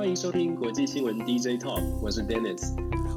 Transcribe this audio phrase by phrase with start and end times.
[0.00, 2.72] 欢迎收听国际新闻 DJ Talk，我是 Dennis，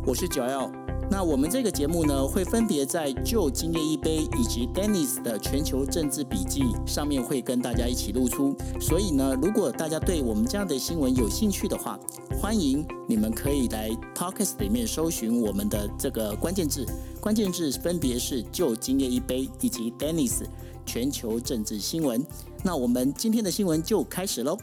[0.05, 0.69] 我是 Joel。
[1.09, 8.53] 那我们这个节目呢，会分别在 Joe 今夜一杯以及 Dennis 的全球政治笔记上面会跟大家一起露出。
[8.81, 11.97] 所以呢，如果大家对我们这样的新闻有兴趣的话，
[12.37, 16.85] 欢迎你们可以来 Podcast 里面搜寻我们的这个关键字，
[17.21, 20.43] 关键字分别是 Joe 今夜一杯以及 Dennis
[20.85, 22.21] 全球政治新闻。
[22.61, 24.57] 那我们今天的新闻就开始喽。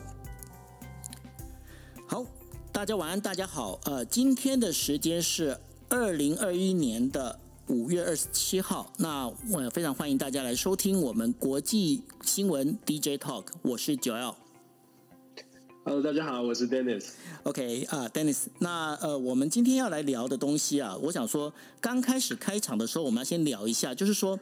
[2.80, 3.78] 好，大家晚安，大家好。
[3.84, 5.54] 呃，今天的时间是
[5.90, 8.90] 二零二一年的五月二十七号。
[8.96, 13.44] 那我非常欢迎大家来收听我们国际新闻 DJ Talk。
[13.60, 14.34] 我是 Joel。
[15.84, 17.08] Hello，大家好，我是 Dennis。
[17.42, 18.46] OK 啊，uh，Dennis。
[18.60, 24.40] 那呃，我们今天要来聊的东西啊，我想说，刚开始开场的时候，我们要先聊一下，就是说。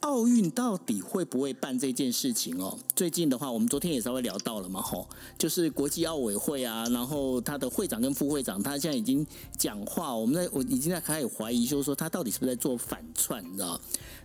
[0.00, 2.78] 奥运到底会不会办这件事情哦？
[2.96, 5.06] 最近的话，我们昨天也稍微聊到了嘛，吼，
[5.38, 9.26] 就是国际奥委会啊，然后他的会长跟副会长，他现在已经
[9.58, 13.78] 讲话，我们在我已经在开始怀疑，就是说他到底是不是在做反串，你知道？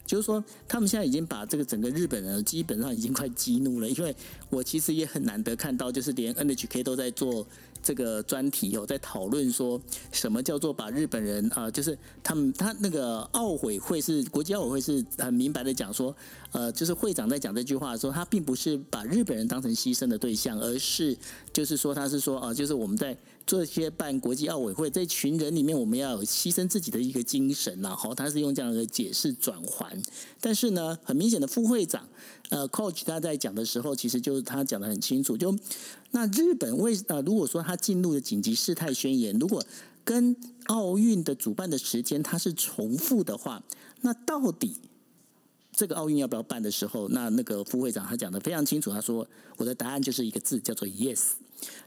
[0.05, 4.15] 就是说他们现在已经把这个整个日本人基本上已经快激怒了，因为
[4.49, 7.45] 我其实也很难得看到，就是连 NHK 都在做。
[7.85, 9.79] 这个专题有在讨论说
[10.11, 16.15] 什么叫做把日本人啊，就是他们他那个奥委会是国际奥委会是很明白的讲说，
[16.55, 21.15] 呃，就是会长在讲这句话的时候，他并不是把日本人当成牺牲的对象，而是
[21.51, 23.15] 就是说他是说啊，就是我们在。
[23.47, 29.95] 做一些办国际奥委会这群人里面，我们要有牺牲自己的一个精神，然后他是用这样的解释转换。
[30.41, 32.07] 但是呢，很明显的副会长
[32.49, 35.37] 呃，Coach 他在讲的时候，其实就是他讲得很清楚。
[35.37, 35.55] 就
[36.09, 39.63] 那日本为呃，如果说他进入了紧急事态宣言，如果
[40.03, 43.61] 跟奥运的主办的时间它是重复的话，
[44.01, 44.75] 那到底
[45.75, 51.33] 这个奥运要不要办的时候，那那个副会长他讲的非常清楚，他说我的答案就是一个字，叫做 Yes。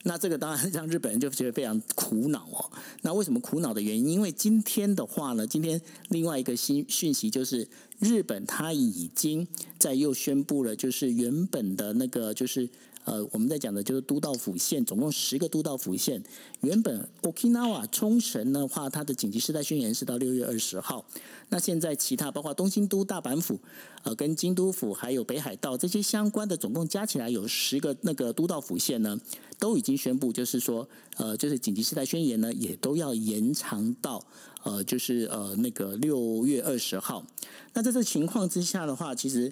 [0.05, 2.70] 那这个当然让日本人就觉得非常苦恼哦。
[3.02, 4.08] 那为什么苦恼的原因？
[4.08, 7.68] 因为今天的话呢，今天另外一个新讯息就是，
[7.98, 9.46] 日本他已经
[9.79, 12.68] 在又宣布了，就是原本的那个就是。
[13.08, 16.23] 呃，我们在讲的就是都道府县，总共十个都道府县。
[16.61, 21.02] 原本 Okinawa 冲绳的话，它的紧急事态宣言是到六月二十号。
[21.48, 23.58] 那现在其他包括东京都、大阪府、
[24.02, 29.19] 呃，跟京都府还有北海道这些相关的，总共加起来有十个那个都道府县呢，
[29.58, 30.86] 都已经宣布，就是说，
[31.17, 34.23] 呃，就是紧急事态宣言呢，也都要延长到
[34.64, 37.25] 呃，就是呃那个六月二十号。
[37.73, 39.51] 那在这情况之下的话，其实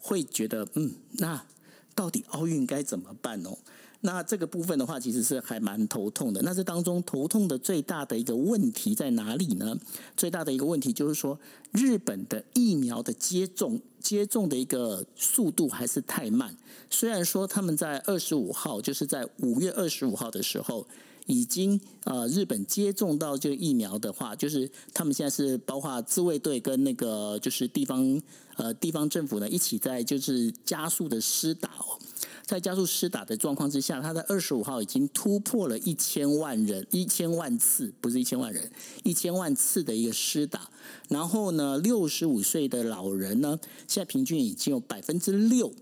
[0.00, 1.40] 会觉得，嗯，那。
[1.96, 3.58] 到底奥运该怎么办哦？
[4.02, 6.40] 那这个部分的话，其实是还蛮头痛的。
[6.42, 9.76] 那这当中头痛的最大的一个问题在哪里呢？
[10.16, 11.36] 最大的一个问题就是说，
[11.72, 16.54] 日本的疫苗的接种接种的一个速度还是太慢。
[16.90, 20.86] 虽然说他们在二十五号，就是在五月二十五号的时候。
[21.26, 28.20] 已经呃，日本接种到这个疫苗的话，就是他们现在是包括自卫队跟那个就是地方
[28.56, 31.98] 呃地方政府呢一起在就是加速的施打哦，
[32.44, 38.70] 在加速施打的状况之下，他在二十五号已经突破了一千万人一千万次，不是一千万人
[39.02, 40.70] 一千万次的一个施打，
[41.08, 43.58] 然后呢，六十五岁的老人呢，
[43.88, 45.72] 现在平均已经有百分之六。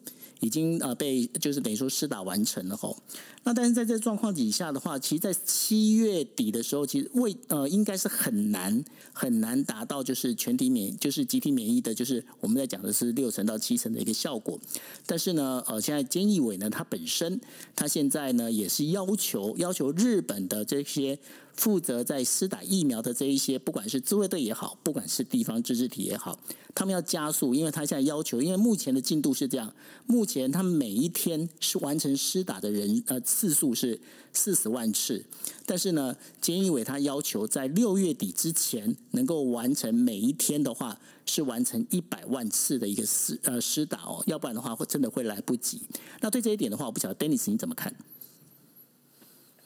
[0.40, 2.96] 已经呃被就是等于说施打完成了吼，
[3.44, 14.58] 那但是在这状况底下的话，其实，在七月底的时候，其实未呃应该是很难很难达到就是全体免就是集体免疫的，就是我们在讲的是六成到七成的一个效果。
[15.06, 17.40] 但是呢，呃，现在菅义伟呢，他本身
[17.74, 21.18] 他现在呢也是要求要求日本的这些。
[21.54, 26.38] 负责在施打疫苗的这一些，不管是自卫队也好，不管是地方自治体也好，
[26.74, 29.72] 他们要加速，因为他现在要求，因为目前的进度是这样，
[30.06, 34.00] 目前他们每一天是完成施打的人呃次数是
[34.32, 35.24] 四十万次，
[35.64, 45.82] 但是呢，菅义伟他要求在六月底之前能够完成每一天的话是完成一百万次的一个施呃施打哦，要不然的话会真的会来不及。
[46.20, 47.94] 那对这一点的话，我不晓得 Dennis 你怎么看？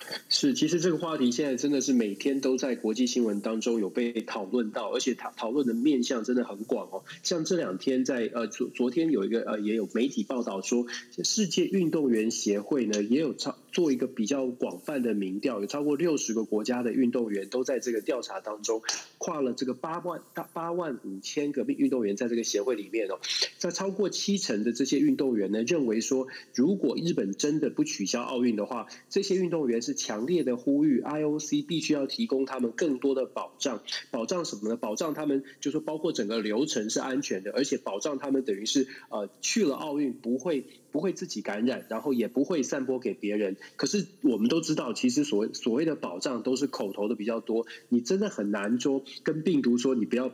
[0.29, 7.05] 是，其实这个话题现在真的是每天都在国际新闻当中有被讨论到，而且讨讨论的面向真的很广哦。
[7.23, 10.87] 像这两天在呃昨昨天有一个呃也有媒体报道说，
[11.23, 18.81] 世界运动员协会呢也有超做一个比较广泛的民调，有超过六十个国家的运动员都在这个调查当中，
[19.19, 23.21] 跨了这个八万大八万五千个运动员在这个协会里面哦，
[23.59, 29.99] 在超过七成的这些运动员呢认为说，如果日本真的不取消奥运的话，这些运动员是。
[30.09, 34.77] 强烈的呼吁，IOC 必须要提供他们更多的保障，保障什么呢？
[34.77, 40.65] 保障他们就是说包括整个流程是安全的，而且保障他们等于是呃去了奥运不会。
[40.99, 43.57] 不会自己感染，然后也不会散播给别人。
[43.77, 50.33] 可是我们都知道，其实所谓所谓的保障都是口头的比较多，你真的很难说跟病毒说你不要。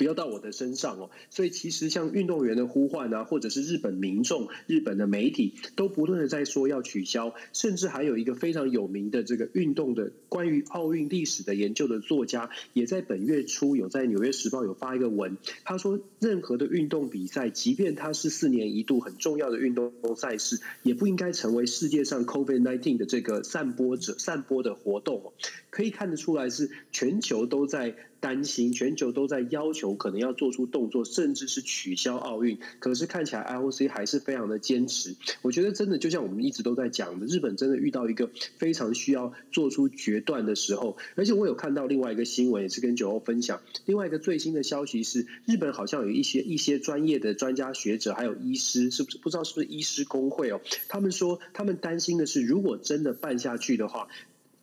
[0.00, 25.34] 不要到我的身上哦，所以其实像运动员的呼唤啊，或者是日本民众、日本的媒体都不断的在说要取消，甚至还有一个非常有名的这个运动的关于奥运历史的研究的作家，也在本月初有在《纽约时报》有发一个文，他说任何的运动比赛，即便它是四年一度很重要的运动赛事，也不应该成为世界上 COVID-19 的这个散播者、散播的活动。
[25.70, 27.96] 可以看得出来是全球都在。
[28.20, 32.58] 担心全球都在要求，可能要做出动作，甚至是取消奥运。
[32.78, 35.16] 可是看起来 IOC 还是非常的坚持。
[35.40, 40.98] 我觉得真的就像我们一直都在讲的，日本真的遇到一个非常需要做出决断的时候。
[41.14, 43.62] 而且我有看到另外一个新闻，也是跟九欧分享。
[43.86, 50.60] 另外一个最新的消息是，日本好像有一些一些专业的专家学者，还有医师，是不是不知道是不是医师工会哦？
[50.88, 54.08] 他们说他们担心的是，如果真的办下去的话。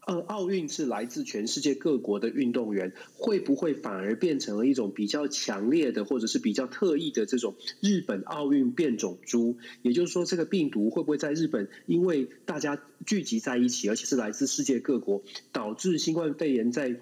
[0.08, 9.58] 呃，奥运是来自全世界各国的运动员，会不会反而变成了一种比较强烈的，或者是比较特异的这种日本奥运变种株？
[9.82, 17.02] 也就是说，这个病毒会不会在日本，因为大家聚集在一起，而且是来自世界各国，导致新冠肺炎在？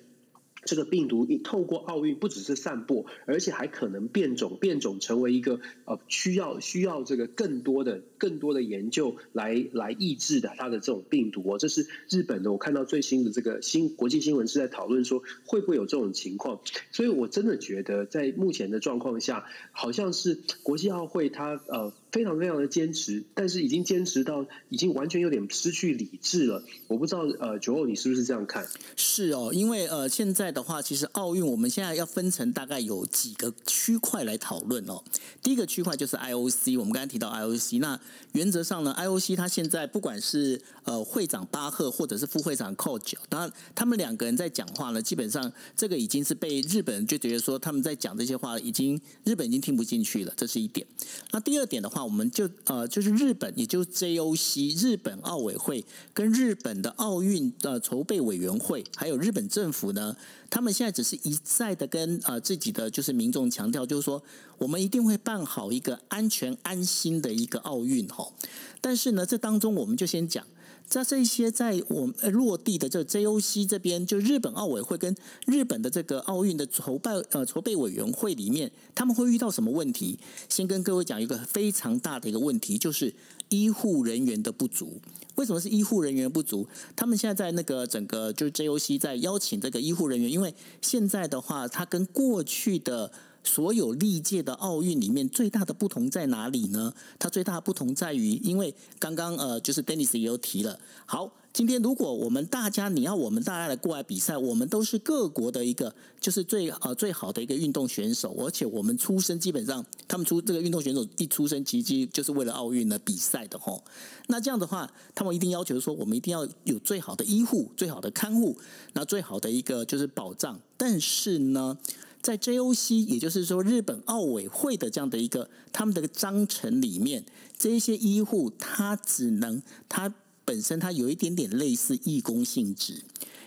[0.66, 12.52] 这个病毒透过奥运不只是散播，而且还可能变种，变种成为一个呃需要需要这个更多的更多的研究来来抑制的它的这种病毒哦，这是日本的。
[12.52, 21.94] 我看到最新的这个新国际新闻是在讨论说会不会有这种情况，所以我真的觉得在目前的状况下，好像是国际奥会它呃。
[22.16, 26.64] 非常非常的坚持，但是已经坚持到已经完全有点失去理智了。
[26.88, 28.66] 我不知道呃，九欧你是不是这样看？
[28.96, 35.04] 是哦，因为呃，现在的话，其实奥运我们现在要分成大概有几个区块来讨论哦。
[35.44, 38.00] 第一个区块就是 IOC，我们刚才提到 IOC，那
[38.32, 50.88] 原则上呢，IOC 它现在不管是呃会长巴赫或者是副会长 Koji，当然他们两个人在讲话呢，基本上这个已经是被日本就觉得说他们在讲这些话，已经日本已经听不进去了，这是一点。
[51.32, 52.05] 那第二点的话。
[52.06, 60.16] 我们就呃，就是日本，也就是 JOC 日本奥委会跟日本的奥运呃筹备委员会，还有日本政府呢，
[60.50, 64.22] 他们现在只是一再的跟呃自己的就是民众强调，就是说
[64.60, 68.32] 我们一定会办好一个安全安心的一个奥运哈。
[68.80, 70.46] 但是呢，这当中我们就先讲。
[70.88, 75.16] 在这些在我们落地的这 JOC 这边，就日本奥委会跟
[75.46, 80.20] 日本的这个奥运的筹办呃筹备委员会里面，他们会遇到什么问题？
[80.48, 83.14] 先跟各位讲一个非常大的一个问题，就是
[83.50, 85.02] 医护人员的不足。
[85.36, 86.68] 为什么是医护人员不足？
[86.96, 93.12] 他们现在在那个整个就是 JOC 在邀请这个医护人员，因为现在的话，他跟过去的。
[93.46, 96.94] 所有历届的奥运里面最大的不同在哪里呢？
[97.18, 100.80] 它最大的不同在于，因为刚刚呃，就是 Dennis 也有提了。
[101.06, 113.84] 好，今天如果我们大家你要我们大家来过来比赛，我们都是各国的一个就是最呃最好的一个运动选手，而且我们出生基本上他们出这个运动选手一出生，其实就是为了奥运的比赛的吼。
[114.28, 118.58] 那这样的话，他们一定要求说，我们一定要有最好的医护、最好的看护，
[118.94, 120.60] 那最好的一个就是保障。
[120.78, 121.78] 但是呢，
[122.26, 127.24] 在 JOC，也就是说日本奥委会的这样的一个他们的章程里面，
[127.56, 130.12] 这一些医护他只能他
[130.44, 133.04] 本身他有一点点类似义工性质，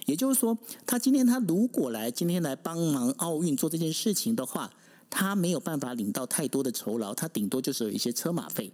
[0.06, 4.70] 也就是说，他今天他如果来今天来帮忙奥运做这件事情的话，
[5.10, 8.70] 他没有办法领到太多的酬劳，他顶多就是有一些车马费。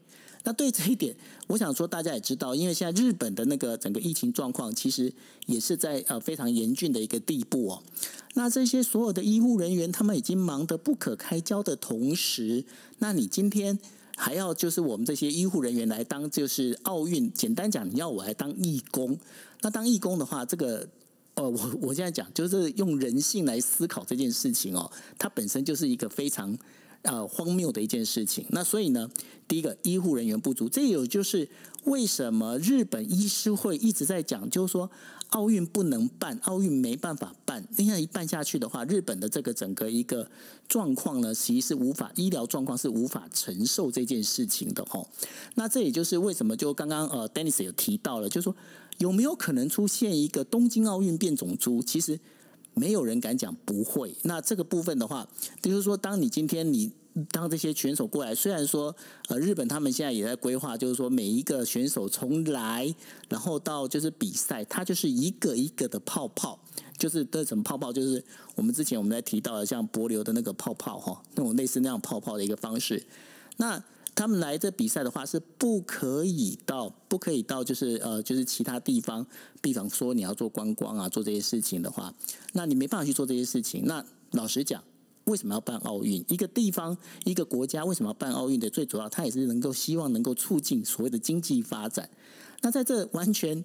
[0.47, 5.11] 那对这一点，我想说大家也知道，因为现在日本的那个整个疫情状况，其实
[5.47, 7.83] 也是在呃非常严峻的一个地步哦。
[8.35, 12.63] 那这些所有的医护人员，他们已经忙得不可开交的同时，
[12.99, 13.79] 那你今天
[14.17, 19.19] 还要就是我们这些医护人员来当就是奥运，简单讲，你要我来当义工。
[19.63, 20.87] 那当义工的话，这个
[21.37, 26.55] 呃，我我现在讲就是用人性来思考这件事情哦，它本身就是一个非常。
[27.05, 28.45] 呃，荒谬的一件事情。
[28.49, 29.11] 那所以呢，
[29.47, 31.47] 第一个医护人员不足，这也就是
[31.85, 34.91] 为什么日本医师会一直在讲，就是说
[35.29, 37.63] 奥运不能办，奥运没办法办。
[37.77, 40.31] 那样一办下去的话，日本的这个整个一个
[40.67, 45.07] 状况呢，其实是无法医疗状况是无法承受这件事情的吼。
[45.57, 48.57] 那这也就是为什么，就刚刚呃，Dennis 有提到了，就是说
[48.97, 51.83] 有没有可能出现一个东京奥运变种株？
[51.83, 52.19] 其实。
[52.75, 54.15] 没有人敢讲不会。
[54.23, 55.27] 那这个部分的话，
[55.63, 56.93] 比如说，当你今天你
[57.31, 58.95] 当这些选手过来，虽然说
[59.29, 62.93] 呃日本他们现在也在规划，就是说每一个选手从来
[63.29, 66.59] 然后到就是比赛，它就是一个一个的泡泡，
[66.99, 68.25] 就是这种泡泡，就是
[68.57, 73.07] 我们之前我们在提到的像帛琉的那个泡泡哈，那种类似那样泡泡的一个方式。
[73.59, 73.81] 那
[74.15, 79.27] 他们来这比赛的话是不可以到，不可以到，就是呃，就是其他地方，
[79.61, 82.15] 比方说你要做观光啊，做这些事情的话，
[82.53, 83.85] 那你没办法去做这些事情。
[83.87, 84.83] 那老实讲，
[85.25, 86.25] 为什么要办奥运？
[86.29, 88.71] 一个地方、一个国家为什么要办奥运的？
[88.71, 92.09] 最主要，它也是能够希望能够促进所谓的经济发展。
[92.63, 93.65] 那在这完全。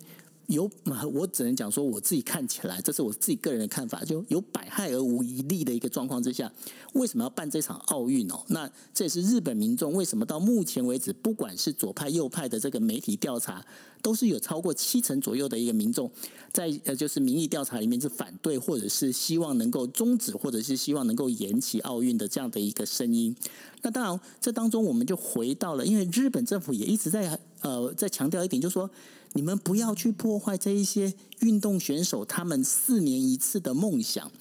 [0.49, 0.69] 有，
[1.13, 6.51] 我只能讲说，我自己看起来，这是我自己个人的看法，就有百害而无一利的一个状况之下，
[6.93, 8.43] 为什么要办这场奥运哦？
[8.47, 13.63] 那这也是日本民众为什么到目前为止，不管是左派右派的这个媒体调查，
[14.01, 16.09] 都是有超过七成左右的一个民众，
[16.51, 23.35] 在呃就是民意调查里面是反对，或者是希望能够终止，或者是希望能够延期奥运的这样的一个声音。
[23.83, 28.89] 那当然，这当中我们就回到了，因为日本政府也一直在呃在强调一点，就是说。
[29.33, 34.31] 你们不要去破坏这一些运动选手他们四年一次的梦想。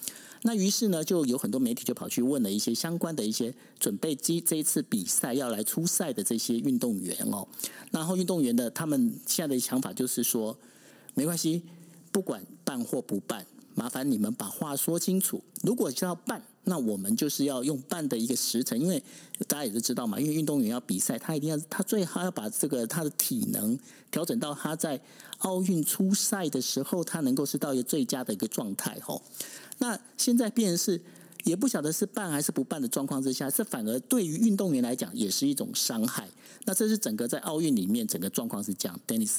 [0.42, 7.47] 那于是呢，就有很多媒体就跑去问了一些相关的一些准备这这一次比赛要来出赛的这些运动员哦。
[7.90, 10.57] 然后运动员的他们现在的想法就是说，
[11.14, 11.62] 没关系，
[12.12, 15.42] 不管办或不办，麻烦你们把话说清楚。
[15.62, 16.42] 如果要办。
[16.68, 19.02] 那我们就是要用半的一个时辰，因为
[19.46, 23.76] 大家也都知道嘛，因为运动员要比赛，他一定要他最好要把这个他的体能
[24.10, 25.00] 调整到他在
[25.38, 29.20] 奥运初赛的时候，他能够是到一个最佳的一个状态哦。
[29.78, 31.00] 那现在变是
[31.44, 36.28] 也不晓得是办还是不办的状况之下，这反而对于运动员来讲也是一种伤害。
[36.66, 39.38] 那这是整个在奥运里面整个状况是这样，Dennis。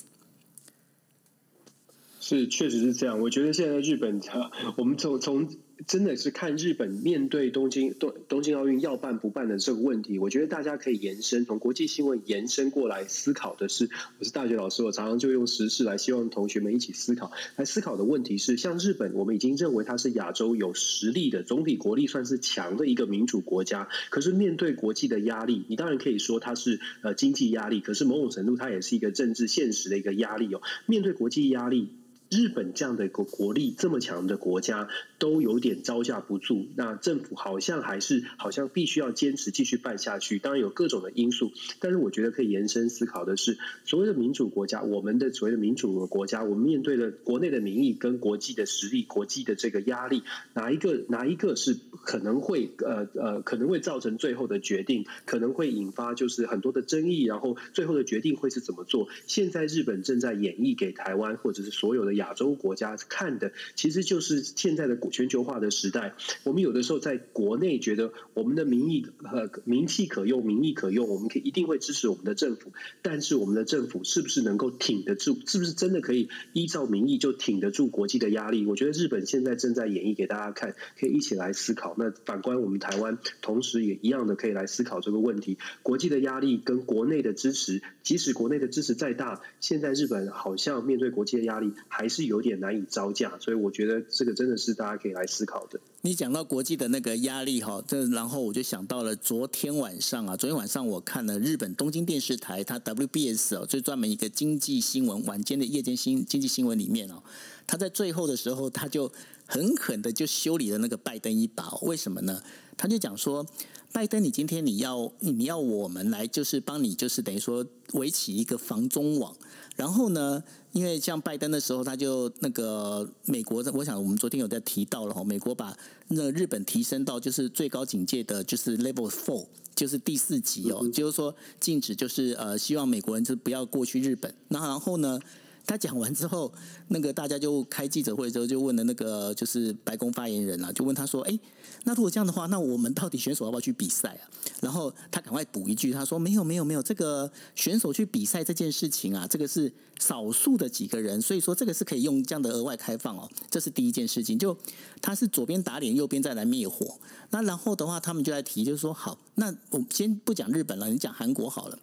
[2.19, 3.19] 是，确实是这样。
[3.21, 4.19] 我觉得现在日本，
[4.77, 5.47] 我们从从。
[5.87, 17.31] 真的是看日本面对东京东东京奥运要办不办的这个问题，我觉得大家可以延伸从国际新闻延伸过来思考的是，我是大学老师，我常常就用时事来希望同学们一起思考。
[17.55, 30.61] 来思考的问题是，像日本，我们已经认为它是亚洲有实力的总体国力算是强的一个民主国家，可是面对国际的压力，你当然可以说它是呃经济压力，可是某种程度它也是一个政治现实的一个压力哦。
[30.85, 31.89] 面对国际压力。
[32.29, 40.37] 日本这样的一个国力这么强的国家都有点招架不住，那政府好像还是好像必须要坚持继续办下去。
[40.37, 50.21] 当然有各种的因素，但是我觉得可以延伸思考的是，所谓的民主国家，我们的所谓的民主的国家，我们面对的国内的民意跟国际的实力、国际的这个压力，
[50.53, 59.09] 哪一个哪一个是可能会呃呃可能会造成最后的决定，可能会引发就是很多的争议，然后最后的决定会是怎么做？
[59.25, 62.18] 现在日本正在演绎给台湾或者是所有的。
[62.19, 66.13] 亚洲国家看的其实就是现在的全球化的时代。
[66.43, 72.71] 我们有的时候在国内觉得我们的民意呃名气可用，民意可用，我们可以一定会支持我们的政府。
[73.01, 75.39] 但是我们的政府是不是能够挺得住？
[75.47, 78.65] 是不是真的可以依照民意就挺得住国际的压力？
[78.65, 81.95] 我觉得日本现在正在演绎给大家看，可以一起来思考。
[81.97, 95.79] 那反观我们台湾，同时也一样的可以来思考这个问题：国际的压力跟国内的支持，即使国内的支持再大，现在日本好像面对国际的压力还是有点难以招架，所以我觉得这个真的是大家可以来思考的。
[96.01, 107.21] 你讲到国际的那个压力哈，这然后我就想到了昨天晚上啊，昨天晚上我看了日本东京电视台，它 WBS 哦，最专门一个经济新闻晚间的夜间新经济新闻里面哦，
[107.67, 109.11] 他在最后的时候，他就
[109.45, 111.69] 狠狠的就修理了那个拜登一把。
[111.81, 112.41] 为什么呢？
[112.77, 113.45] 他就讲说，
[113.91, 119.35] 拜登，你今天你要你要我们来，就是帮你，就是等于说围起一个防中网，
[119.75, 120.43] 然后呢？
[120.71, 125.75] 因为像拜登的时候，他就那个美国，我想我们昨天有在提到了哈，美国把
[126.09, 134.31] 那个日本提升到就是最高警戒的，就是 Level Four，就是第四级哦，就是说禁止，就是呃，希望美国人就不要过去日本。
[134.49, 135.19] 那然后呢，
[135.65, 136.53] 他讲完之后，
[136.89, 141.39] 那个大家就开记者会的时候就问了那个就是白宫发言人啊，就问他说，哎。
[141.85, 144.27] 那如果这样的话，那我们到底选手要不要去比赛啊？
[144.59, 153.29] 然后他赶快补一句，他说：“没有，没有，没有，这个选手去比赛这件事情啊，这个是少数的几个人，所以说这个是可以用这样的额外开放哦。
[153.49, 154.57] 这是第一件事情，就
[155.01, 156.99] 他是左边打脸，右边再来灭火。
[157.29, 161.79] 那然后的话，他们就在提，就是说，好，那我先不讲日本了，你讲韩国好了。”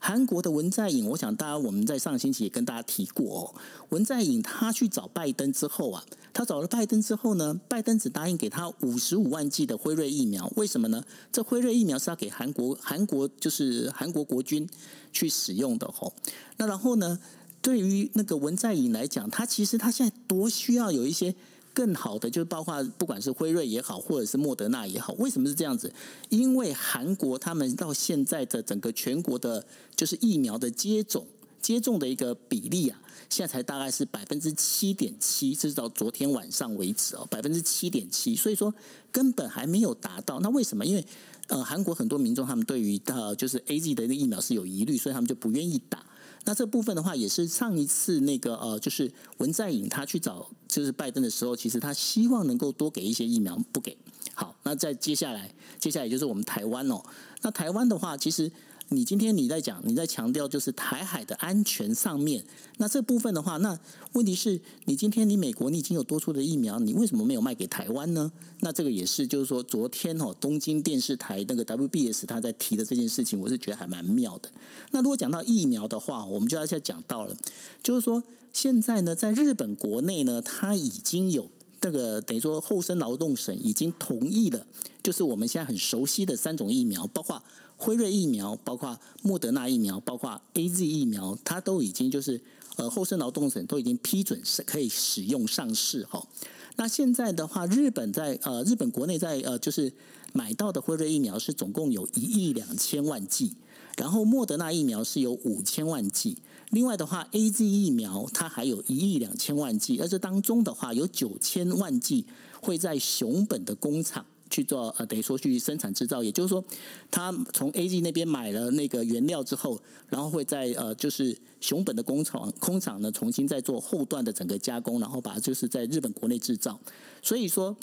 [0.00, 3.54] 韩国的文在寅，我想大家我们在上星期也跟大家提过哦。
[3.88, 10.50] 文在寅他去找拜登之后啊，他找了拜登之后呢，拜登只答应给他五十五万剂的辉瑞疫苗。
[10.56, 11.04] 为什么呢？
[11.30, 14.68] 这辉瑞疫苗是要给韩国韩国就是韩国国军
[15.12, 16.12] 去使用的吼。
[16.56, 17.18] 那然后呢，
[17.60, 21.34] 对于那个文在寅来讲，他其实他现在多需要有一些。
[21.74, 25.92] 更好的就是包括不管是辉瑞也好，或者是莫德纳也好，为什么是这样子？
[26.28, 29.64] 因为韩国他们到现在的整个全国的，
[29.94, 31.24] 就是疫苗的接种
[31.60, 38.74] 接种的一个比例啊，现在才大概是百分之七点七，这是到昨天晚上为止哦，百分之七点七，所以说
[39.12, 40.40] 根本还没有达到。
[40.40, 40.86] 那为什么？
[40.86, 41.04] 因为
[41.48, 46.04] 呃，韩国很多民众他们对于呃就是 AZ 的那个疫苗是有疑虑，所以他们就不愿意打。
[46.44, 53.96] 那这部分的话，也是上一次那个呃，就是文在寅他去找就是拜登的时候，其实他希望能够多给一些疫苗，不给。
[54.34, 57.02] 好，那再接下来，接下来就是我们台湾哦。
[57.42, 58.50] 那台湾的话，其实。
[58.90, 62.42] 你今天你在讲，你在强调就是台海的安全上面，
[62.78, 63.78] 那这部分的话，那
[64.12, 68.32] 问题是你今天你美国你已经有多出的疫苗，你为什么没有卖给台湾呢？
[68.60, 74.50] 那这个也是就是说，昨天哦，东京电视台那个 WBS 他在提的这件事情，我是觉得还蛮妙的。
[74.92, 77.36] 那如果讲到疫苗的话，我们就要再讲到了，
[77.82, 78.22] 就是说
[78.54, 84.66] 现在呢，在日本国内呢，它已经有这个等于说厚生劳动省已经同意了，
[85.02, 87.42] 就是我们现在很熟悉的三种疫苗，包括。
[87.78, 92.40] 辉瑞疫苗，包括莫德纳疫苗，包括 AZ 疫苗，它都已经就是
[92.76, 96.26] 呃厚生劳动省都已经批准是可以使用上市哈。
[96.74, 99.92] 那现在的话，日本在呃日本国内在呃就是
[100.32, 103.54] 买到的辉瑞疫苗是总共有一亿两千万剂，
[103.96, 106.38] 然后莫德纳疫苗是有五千万剂，
[106.70, 112.26] 另外的话 AZ 疫苗它还有一亿两千万剂，而这当中的话有九千万剂
[112.60, 114.26] 会在熊本的工厂。
[114.50, 116.64] 去做呃，等于说去生产制造，也就是说，
[117.10, 126.78] 他从 A G 那边买了那个原料之后，然后会在呃，就是熊本的工厂工厂呢，重新再做后段的整个加工，然后把就是在日本国内制造。
[127.22, 127.76] 所以说，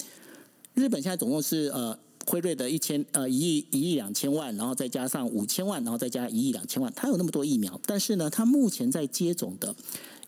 [0.74, 9.75] 日本现在总共是呃，辉瑞的一千呃一亿一亿两千万，然后再加上五千万，然后再加一亿两千万，它有那么多疫苗，但是呢，它目前在接种的。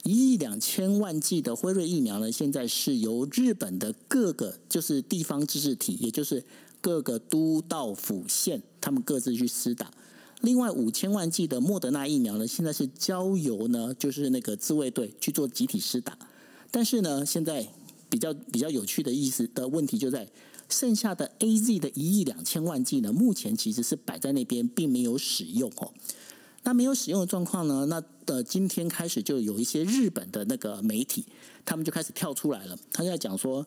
[0.07, 6.45] 一亿两千万剂的辉瑞疫苗呢，现在是由日本的各个就是地方自治体，也就是
[6.79, 9.91] 各个都道府县，他们各自去施打。
[10.39, 16.17] 另外五千万剂的莫德纳疫苗呢，现在是交由呢就是那个自卫队去做集体施打。
[16.71, 17.67] 但是呢，现在
[18.09, 20.25] 比较比较有趣的意思的问题就在
[20.69, 25.91] 剩下的 AZ 的一亿两千万剂呢，目前其实是摆在那边，并没有使用哦。
[26.67, 27.85] 那没有使用的状况呢？
[27.85, 31.25] 那呃，今天开始就有一些日本的那个媒体，
[31.63, 32.77] 他们就开始跳出来了。
[32.91, 33.65] 他就在讲说，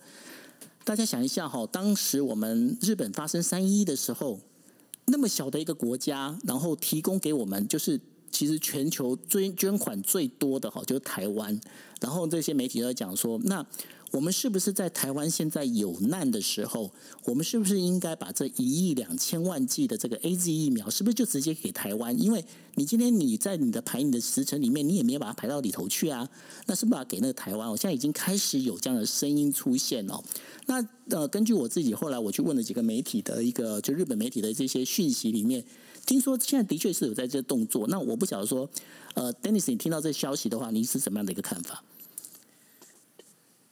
[0.84, 4.38] 大家想一下哈，当时我们日本发生三一一的时候，
[5.06, 7.98] 那么小的一个国家，然后提供给我们，就是
[8.30, 11.58] 其实全球捐捐款最多的哈，就是台湾。
[12.02, 13.66] 然后这些媒体都在讲说，那。
[14.12, 16.90] 我们是不是在台湾现在有难的时候，
[17.24, 22.20] 我们是不是应该把这一亿两千万剂的这个 AZ 疫苗，是不是就直接给台湾？
[22.20, 22.44] 因为
[22.74, 26.28] 你今天你在你的排你的时程里面，你也没有把它排到里头去啊，
[26.66, 27.70] 那是不是把给那个台湾？
[27.70, 30.22] 我现在已经开始有这样的声音出现了。
[30.66, 35.64] 那呃，根据我自己后来我去问了几个媒体的一个，就日本媒体的这些讯息里面，
[36.04, 37.86] 听说现在的确是有在这动作。
[37.86, 38.68] 那我不晓得说，
[39.14, 41.84] 呃，Dennis，你听到这消息的话，你是什么样的一个看法？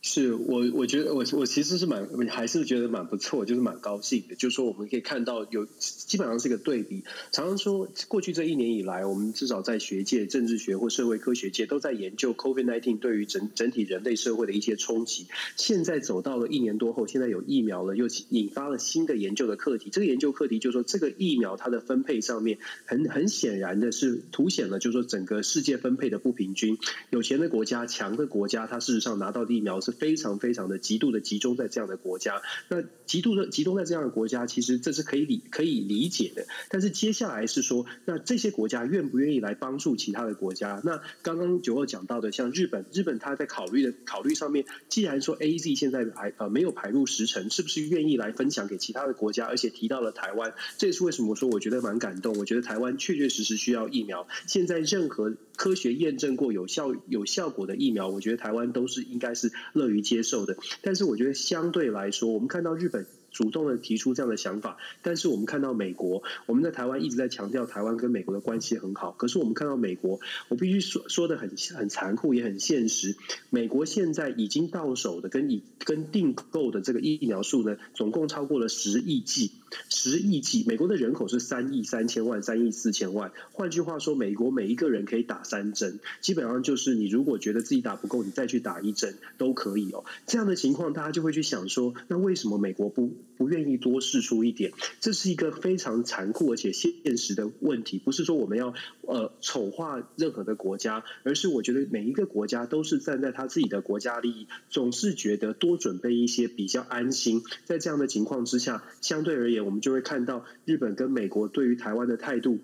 [0.01, 4.37] 是我，我觉得我我其实是蛮还是觉得蛮不错，就是蛮高兴的。
[4.37, 7.03] 就是说，我们可以看到有基本上是一个对比。
[7.33, 15.27] 常常说，过去这一年以来，我们至少在学界、政治学或社会科学界都在研究 COVID-19 对于整整体人类社会的一些冲击。
[15.57, 19.91] 现在走到了一年多后，现在有疫苗了，又引发了新的研究的课题。
[19.91, 26.79] 这个研究课题就是说，这个疫苗它的分配上面很很显然的是凸显了，就是说整个世界分配的不平均。
[27.11, 29.98] 有钱的国家、强的国家，它事实上拿到的疫苗是。
[29.98, 36.46] 非常非常的极度的集中在这样的国家，那极度的集中在这样的国家，其实这是可以理可以理解的。
[36.70, 40.81] 但是接下来是说，那这些国家愿不愿意来帮助其他的国家？
[40.85, 49.46] 那刚刚九二讲到的，像日本，日本他在考虑的考虑上面，既然说 AZ 现在排呃没有排入时程，是不是愿意来分享给其他的国家？
[49.46, 52.38] 而且提到了台湾，这也是为什么说我觉得蛮感动。
[52.38, 54.29] 我觉得台湾确确实实需要疫苗。
[54.46, 63.05] 现在任何科学验证过有效有效果的疫苗，我觉得台湾都是应该是乐于接受的，但是我觉得相对来说，我们看到日本。
[63.31, 69.12] 主动的提出这样的想法，但是我们看到美国，我们在台湾一直在强调台湾跟美国的关系很好。
[69.12, 70.18] 可是我们看到美国，
[70.49, 73.16] 我必须说说的很很残酷，也很现实。
[73.51, 79.53] 美国现在已经到手的跟已跟订购的这个疫苗数呢，总共超过了十亿剂，
[79.88, 80.64] 十亿剂。
[80.66, 83.33] 美国的人口是三亿三千万，三亿四千万。
[83.52, 90.04] 换句话说，美国每一个人可以打三针，基本上就是你如果觉得自己打不够，你再去打一针都可以哦。
[90.26, 93.12] 这样的情况，大家就会去想说，那为什么美国不？
[93.38, 97.96] 不愿意多试出一点，这是一个非常残酷而且现实的问题。
[97.96, 107.44] 不是说我们要呃丑化任何的国家，而是我觉得每一个国家都是站在他自己的国家利益，总是觉得多准备一些比较安心。
[107.64, 112.59] 在这样的情况之下，相对而言，我们就会看到日本跟美国对于台湾的态度。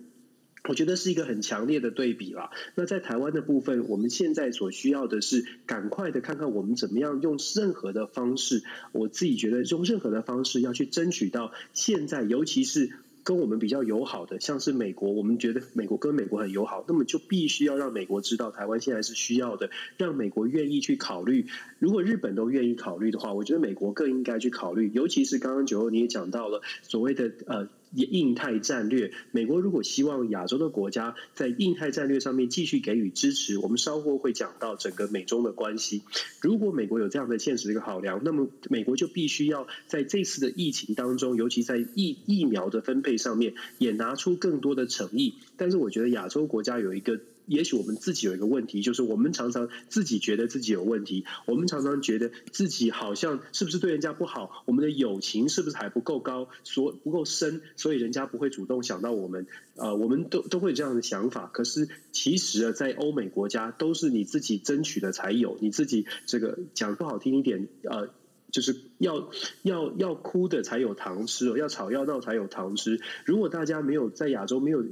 [0.66, 2.50] 我觉得是一个很强烈的对比啦。
[2.74, 8.62] 那在台湾的部分，我们现在所需要的是赶快的看看我们怎么样用任何的方式。
[8.92, 12.92] 我自己觉得用任何的方式要去争取到现在，尤其是
[13.24, 21.46] 跟我们比较友好的，像是美国，我们觉得美国跟美国很友好，那么就必须要让美国知道台湾现在是需要的，让美国愿意去考虑。
[21.78, 24.90] 如果日本都愿意考虑的话，我觉得美国更应该去考虑。
[24.94, 27.68] 尤其是刚刚九欧你也讲到了所谓的呃。
[27.94, 36.02] 印太战略，美国如果希望亚洲的国家在印太战略上面继续给予支持，我们稍后会讲到整个美中的关系。
[36.40, 45.35] 如果美国有这样的现实的一个考量，那么美国就必须要在这次的疫情当中，尤其在疫疫苗的分配上面，也拿出更多的诚意。
[45.57, 47.20] 但是，我觉得亚洲国家有一个。
[47.46, 59.46] 也许我们自己有一个问题，就是我们常常自己觉得自己有问题，我们常常觉得自己好像是不是对人家不好，我们的友情是不是还不够高，所不够深，所以人家不会主动想到我们。
[59.76, 61.50] 呃，我们都都会有这样的想法。
[61.52, 68.09] 可是其实啊，在欧美国家都是你自己争取的才有，你自己这个讲不好听一点，呃。
[68.54, 69.30] 就是要
[69.64, 73.00] 要要哭的才有糖吃哦，要吵要闹才有糖吃。
[73.24, 74.84] 如果大家没有在亚洲没有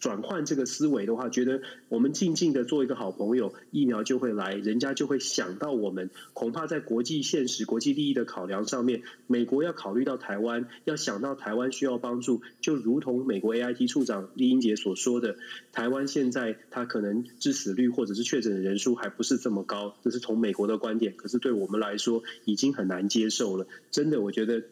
[0.00, 6.10] 转换这个思维的话，觉得我们静静的做一个好朋友，疫苗就会来，人家就会想到我们。
[6.32, 15.36] 恐怕在国际现实、国际利益的考量上面，美国要考虑到台湾，要想到台湾需要帮助，就如同美国 AIT 处长酈英杰所说的，
[15.70, 21.14] 台湾现在他可能致死率或者是确诊的人数还不是这么高，这是从美国的观点。
[21.16, 22.95] 可是对我们来说，已经很难。
[22.96, 24.62] 难接受了，真的，我觉得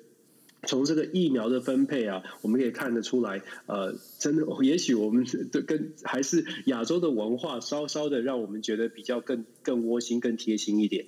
[0.67, 11.05] 从这个疫苗的分配啊，我们可以看得出来，呃，真的，也许我们的跟还是亚洲的文化稍稍的让我们觉得比较更更窝心、更贴心一点。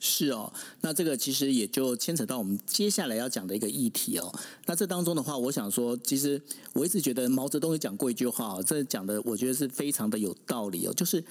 [0.00, 4.30] 是哦，那这个其实也就牵扯到我们接下来要讲的一个议题哦。
[4.66, 6.40] 那这当中的话，我想说，其实
[6.74, 11.24] 我一直觉得毛泽东有讲过一句话，这讲的我觉得是非常的有道理哦，就是。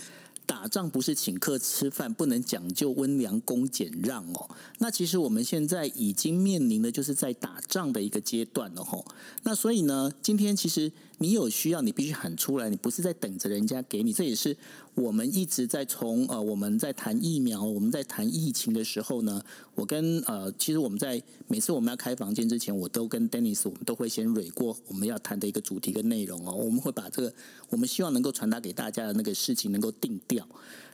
[0.50, 4.50] 打仗不是请客吃饭，不能讲究温良恭俭让哦。
[4.80, 9.06] 那其实我们现在已经面临的就是在打仗的一个阶段了吼。
[9.44, 10.92] 那所以呢，今天其实。
[11.20, 14.12] 你有需要，你必须喊出来，你不是在等着人家给你。
[14.12, 14.56] 这也是
[14.96, 19.44] 我们一直在从呃，我们在谈疫苗，我们在谈疫情的时候呢，
[19.76, 26.54] 我跟呃，其实我们在每次我们要开房间之前，我都跟 Dennis，我们都会先蕊过我们要谈的一个主题跟内容哦。
[26.54, 27.34] 我们会把这个
[27.70, 30.48] 我们希望能够传达给大家的那个事情能够定调。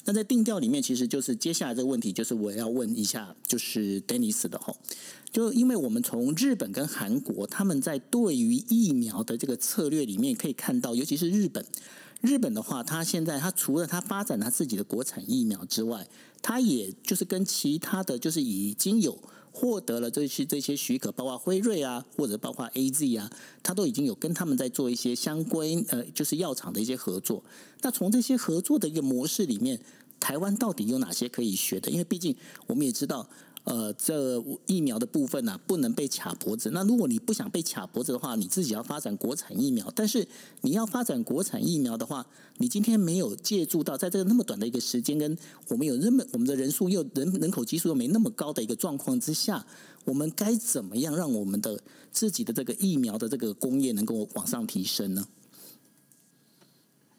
[0.08, 4.76] 那在定调里面，其实就是接下来这个问题，就是我要问一下，就是 Dennis 的吼。
[5.36, 11.65] 就因为我们从日本跟韩国，他们在对于疫苗的这个策略里面可以看到，尤其是日本，
[12.21, 16.08] 日本的话，它现在它除了它发展它自己的国产疫苗之外，
[16.41, 19.19] 它也就是跟其他的就是已经有
[19.52, 23.30] 获得了这些这些许可，包括辉瑞啊，或者包括 AZ 啊，
[23.62, 27.43] 它都已经有跟他们在做一些相关呃，就是药厂的一些合作。
[27.82, 29.82] 那从这些合作的一个模式里面，
[30.17, 31.91] 台湾到底有哪些可以学的？
[31.91, 32.34] 因为毕竟
[32.67, 33.28] 我们也知道。
[33.65, 36.69] 呃，这疫苗的部分呢、不能被卡脖子。
[36.71, 39.91] 那如果你不想被卡脖子的话，你自己要发展国产疫苗。
[39.95, 40.28] 但是
[40.62, 45.36] 你要发展国产疫苗的话，你今天没有借助到在这个那么短的一个时间，跟
[45.69, 49.65] 我们有那么我们的人数又人人口基数又没那么高的一个状况之下，
[50.04, 55.28] 我们该怎么样让我们的自己的这个疫苗的这个工业能够往上提升呢？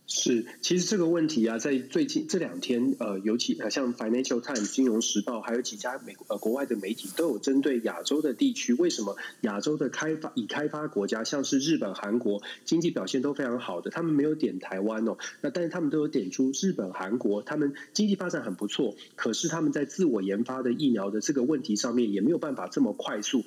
[0.09, 23.45] 是，其实这个问题啊，在最近这两天，呃，尤其呃像 Financial Times 金融时报，还有几家美呃国外的媒体，都有针对亚洲的地区，为什么亚洲的开发已开发国家，像是日本、韩国，经济表现都非常好的，他们没有点台湾哦，那但是他们都有点出日本、韩国，他们经济发展很不错，可是他们在自我研发的疫苗的这个问题上面，也没有办法这么快速。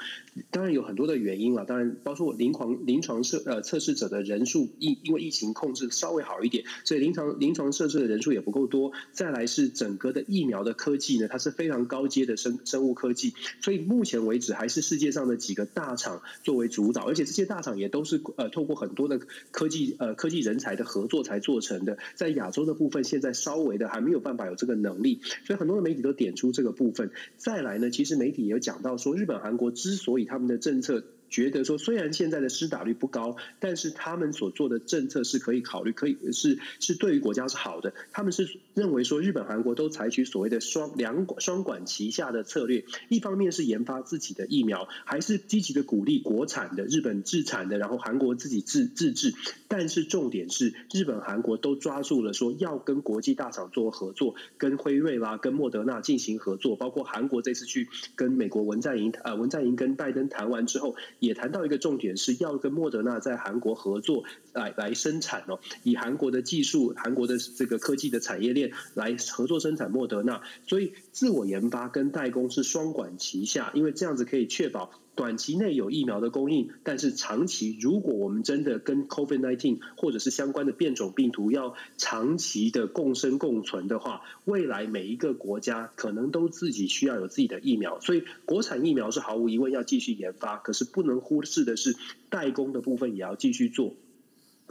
[0.51, 6.65] 当然有很多的原因了，当然包括临床临床测呃测试者的人数，因因为疫情控制稍微好一一点。
[6.83, 19.19] 所以临床临床设置的人数也不够多，再来是整个的疫苗的科技呢，它是非常高阶的生生物科技，所以目前为止还是世界上的几个大厂作为主导，而且这些大厂也都是呃透过很多的
[19.51, 27.11] 科技呃科技人才的合作才做成的，在亚洲的部分现在稍微的还没有办法有这个能力，所以很多的媒体都点出这个部分。
[27.37, 31.03] 再来呢，其实媒体也有讲到说，日本韩国之所以他们的政策。
[31.29, 37.93] 觉得说，虽然现在的施打率不高，但是他们所做的政策是可以考虑，可以是是对于国家是好的。
[38.11, 49.33] 他们是认为说，日本、韩国都采取所谓的双两双管齐下的策略，一方面是研发自己的疫苗，还是积极的鼓励国产的、日本制产的，然后韩国自己自自制。
[49.67, 56.75] 但是重点是，日本、韩国都抓住了说要跟国际大厂做合作，跟辉瑞啦、跟莫德纳进行合作。
[56.75, 60.95] 包括韩国这次去跟美国文在寅呃文在寅跟拜登谈完之后。
[61.19, 74.91] 也谈到一个重点，是要跟莫德纳在韩国合作来来生产哦，以韩国的技术、韩国的这个科技的产业链来合作生产莫德纳，所以自我研发跟代工是双管齐下，因为这样子可以确保。
[75.19, 91.97] 短期内有疫苗的供应，但是长期如果我们真的跟 COVID nineteen 或者是相关的变种病毒要长期的共生共存的话，未来每一个国家可能都自己需要有自己的疫苗，所以国产疫苗是毫无疑问要继续研发，可是不能忽视的是
[92.29, 93.95] 代工的部分也要继续做。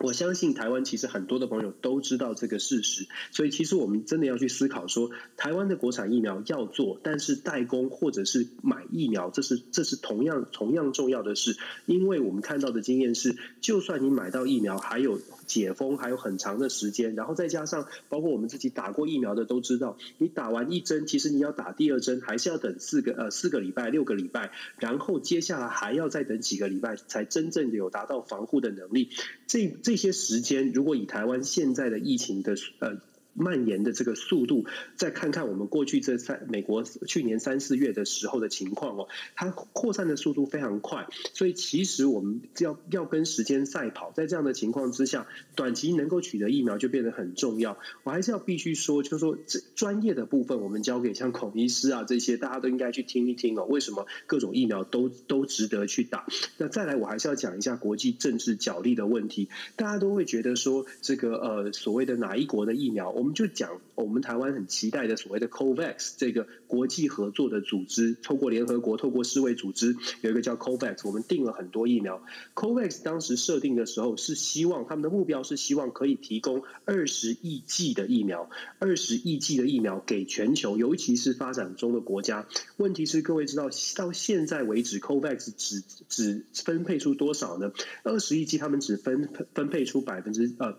[0.00, 11.56] 我相信台湾其实很多的朋友都知道这个事实，所以其实我们真的要去思考说，台湾的国产疫苗要做，但是代工或者是买疫苗，这是这是同样同样重要的事，
[11.86, 29.10] 因为我们看到的经验是，就算你买到疫苗，还有解封还有很长的时间，然后再加上包括我们自己打过疫苗的都知道，你打完一针，其实你要打第二针，还是要等四个呃四个礼拜六个礼拜，然后接下来还要再等几个礼拜，才真正的有达到防护的能力，
[29.48, 29.76] 这。
[29.88, 33.00] 这些时间，如果以台湾现在的疫情的呃。
[33.38, 47.78] 蔓延的这个速度，再看看我们过去这三美国去年三四月的时候的情况哦，它扩散的速度非常快，所以其实我们要要跟时间赛跑，在这样的情况之下，短期能够取得疫苗就变得很重要。
[48.02, 53.64] 我还是要必须说，就是说这专业的部分，我们交给像孔医师啊这些，大家都应该去听一听哦。
[53.64, 56.26] 为什么各种疫苗都都值得去打？
[56.56, 59.48] 那再来，我还是要讲一下国际政治角力的问题。
[59.76, 63.27] 大家都会觉得说，这个呃所谓的哪一国的疫苗，我们。
[63.28, 72.24] 我们就讲我们台湾很期待的所谓的 COVAX 这个国际合作的组织，透过联合国、透过世卫组织，有一个叫 COVAX，我们订了很多疫苗。
[72.54, 82.46] COVAX 当时设定的时候是希望他们的目标是希望可以提供二十亿剂的疫苗，二十亿剂的疫苗给全球，尤其是发展中的国家。
[82.78, 87.72] 问题是各位知道到现在为止，COVAX 只只分配出多少呢？
[88.04, 90.78] 二十亿剂他们只分分配出百分之呃。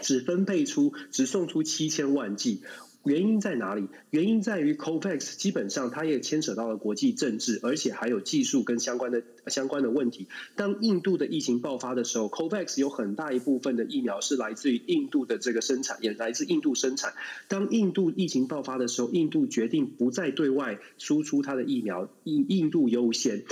[0.00, 2.62] 只分配出，只送出七千万剂，
[3.04, 3.88] 原因在哪里？
[4.10, 10.26] 原因在于 COVAX 基本上它也牵扯到了国际政治，而且还有技术跟相关的相关的问题。
[10.56, 17.14] 当印度的疫情爆发的时候，COVAX 有很大一部分的疫苗是来自于印度的这个生产，也来自印度生产。
[17.48, 23.44] 当印度疫情爆发的时候，印度决定不再对外输出它的疫苗，印印度优先。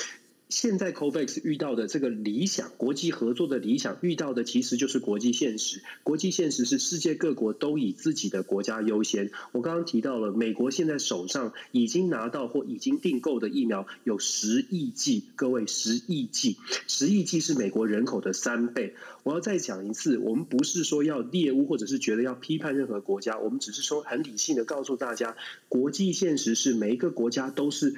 [0.48, 5.82] 现在 COVAX 遇到的这个理想，国际合作的理想，遇到的其实就是国际现实。
[6.02, 9.30] 国际现实是世界各国都以自己的国家优先。
[9.52, 16.56] 我刚刚提到了，美国现在手上已经拿到或已经订购的疫苗有十亿剂，各位十亿剂，
[16.86, 18.94] 十亿剂是美国人口的三倍。
[19.28, 25.36] 我要再讲一次，我们不是说要猎巫，或者是觉得要批判任何国家，我们只是说很理性的告诉大家，
[25.68, 27.94] 国际现实是每一个国家都是。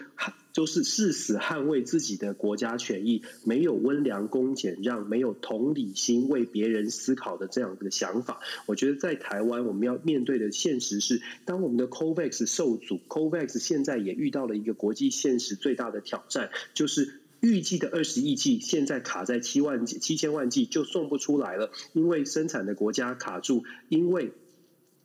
[0.53, 8.41] 就是誓死捍卫自己的国家权益，没有温良恭俭让，没有同理心为别人思考的这样的想法。
[8.67, 24.33] 我觉得在台湾，我们要面对的现实是，当我们的 COVAX 受阻，COVAX 现在也遇到了一个国际现实最大的挑战，就是预计的二十亿剂现在卡在七万七千万剂就送不出来了，因为生产的国家卡住，因为。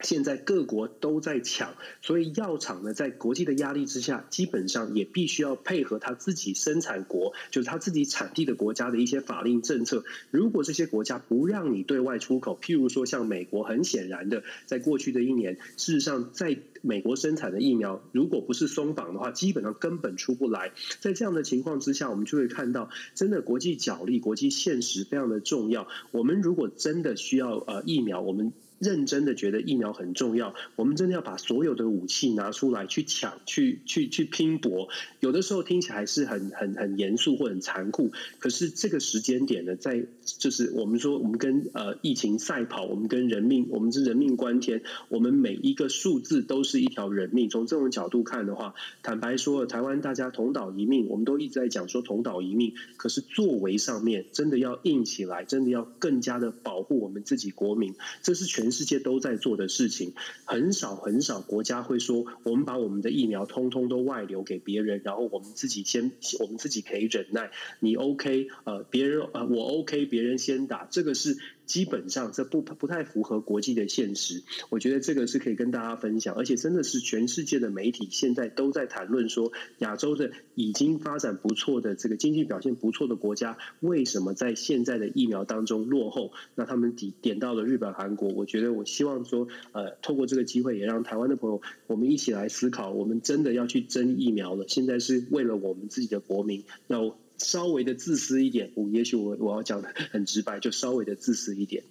[0.01, 10.03] 现在各国都在抢，所以药厂呢，在国际的压力之下，基本上也必须要配合他自己生产国，就是他自己产地的国家的一些法令政策。
[10.31, 20.73] 如果这些国家不让你对外出口，譬如说像美国，很显然的，在过去的一年，事实上在美国生产的疫苗，如果不是松绑的话，基本上根本出不来。
[20.99, 25.87] 在这样的情况之下，我们就会看到，真的国际角力、国际现实非常的重要。
[26.11, 28.51] 我们如果真的需要呃疫苗，我们。
[28.79, 34.89] 认真的觉得疫苗很重要，我们真的要把所有的武器拿出来去抢、去去去拼搏。
[35.21, 47.49] 有的时候听起来是很很很严肃或很残酷，可是这个时间点呢，在就是我们说我们跟呃疫情赛跑，我们跟人命，我们是人命关天，我们每一个数字都是一条人命。
[47.49, 58.65] 从这种角度看的话，坦白说，台湾大家同岛一命，我们都一直在讲说同岛一命，可是作为上面真的要硬起来，真的要更加的保护我们自己国民，这是全。
[58.75, 66.11] 世界都在做的事情，很少很少国家会说，我们把我们的疫苗通通都外流给别人，然后我们自己先，
[66.41, 71.37] 我们自己可以忍耐，你 OK，呃，别人呃我 OK，别人先打，这个是。
[71.65, 86.31] 基本上这不不太符合国际的现实，我觉得这个是可以跟大家分享，而且真的是全世界的媒体现在都在谈论说，亚洲的已经发展不错的这个经济表现不错的国家，为什么在现在的疫苗当中落后？
[86.55, 97.15] 那他们点点到了日本、韩国，我觉得我希望说，呃，透过这个机会，也让台湾的朋友，我们一起来思考，我们真的要去争疫苗了，现在是为了我们自己的国民，那。
[97.37, 101.83] 稍微的自私一点，我也许我我要讲的很直白，就稍微的自私一点。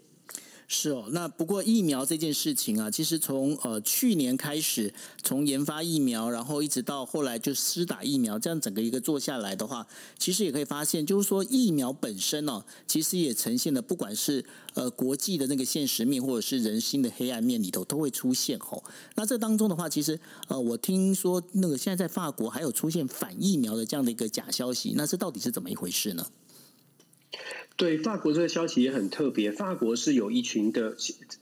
[0.66, 9.86] 是哦，那不过疫苗这件事情啊，其实从呃去年开始，从研发疫苗，然后一直到后来就施打疫苗，这样整个一个做下来的话，
[10.18, 18.84] 其实也可以发现，就是说疫苗本身呢、哦，其实也呈现了不管是呃国际的那个现实面，或者是人心的黑暗面里头都会出现吼、哦。
[19.16, 26.26] 那这当中的话，其实呃我听说那个现在在法国还有出现反疫苗的这样的一个假消息，那这到底是怎么一回事呢？
[27.76, 29.50] 对，法国这个消息也很特别。
[29.50, 30.96] 法国是有一群的，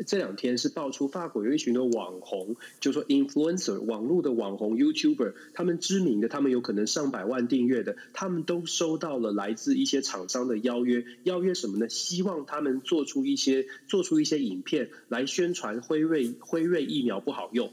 [0.07, 11.90] 这两天是爆出法国有一群的网红，就说 influencer 网络的网红 YouTuber，他们知名的，他们有可能上百万订阅的，他们都收到了来自一些厂商的邀约，邀约什么呢？
[11.90, 17.71] 希望他们做出一些做出一些影片来宣传辉瑞辉瑞疫苗不好用。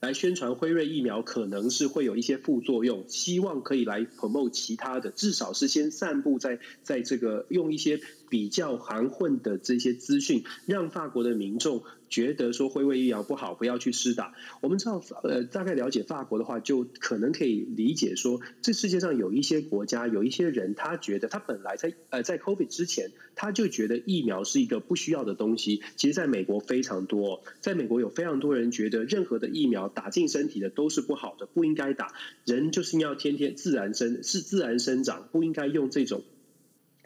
[0.00, 8.00] 来宣传辉瑞疫苗可能是会有一些副作用，希望可以来 promote 其他的，至少是先散布在在这个用一些
[8.30, 11.82] 比较含混的这些资讯，让法国的民众。
[12.08, 14.34] 觉得说辉瑞疫苗不好，不要去施打。
[14.62, 25.84] 我们知道，呃，大概了解法国的话，就可能可以理解说，这世界上有一些国家，有一些人，他觉得他本来在呃在 COVID 之前，他就觉得疫苗是一个不需要的东西。
[25.94, 32.12] 其实，在美国非常多，在美国有非常多人觉得，任何的疫苗打进身体的都是不好的，不应该打。
[32.44, 36.24] 人就是要天天自然生，是自然生长，不应该用这种。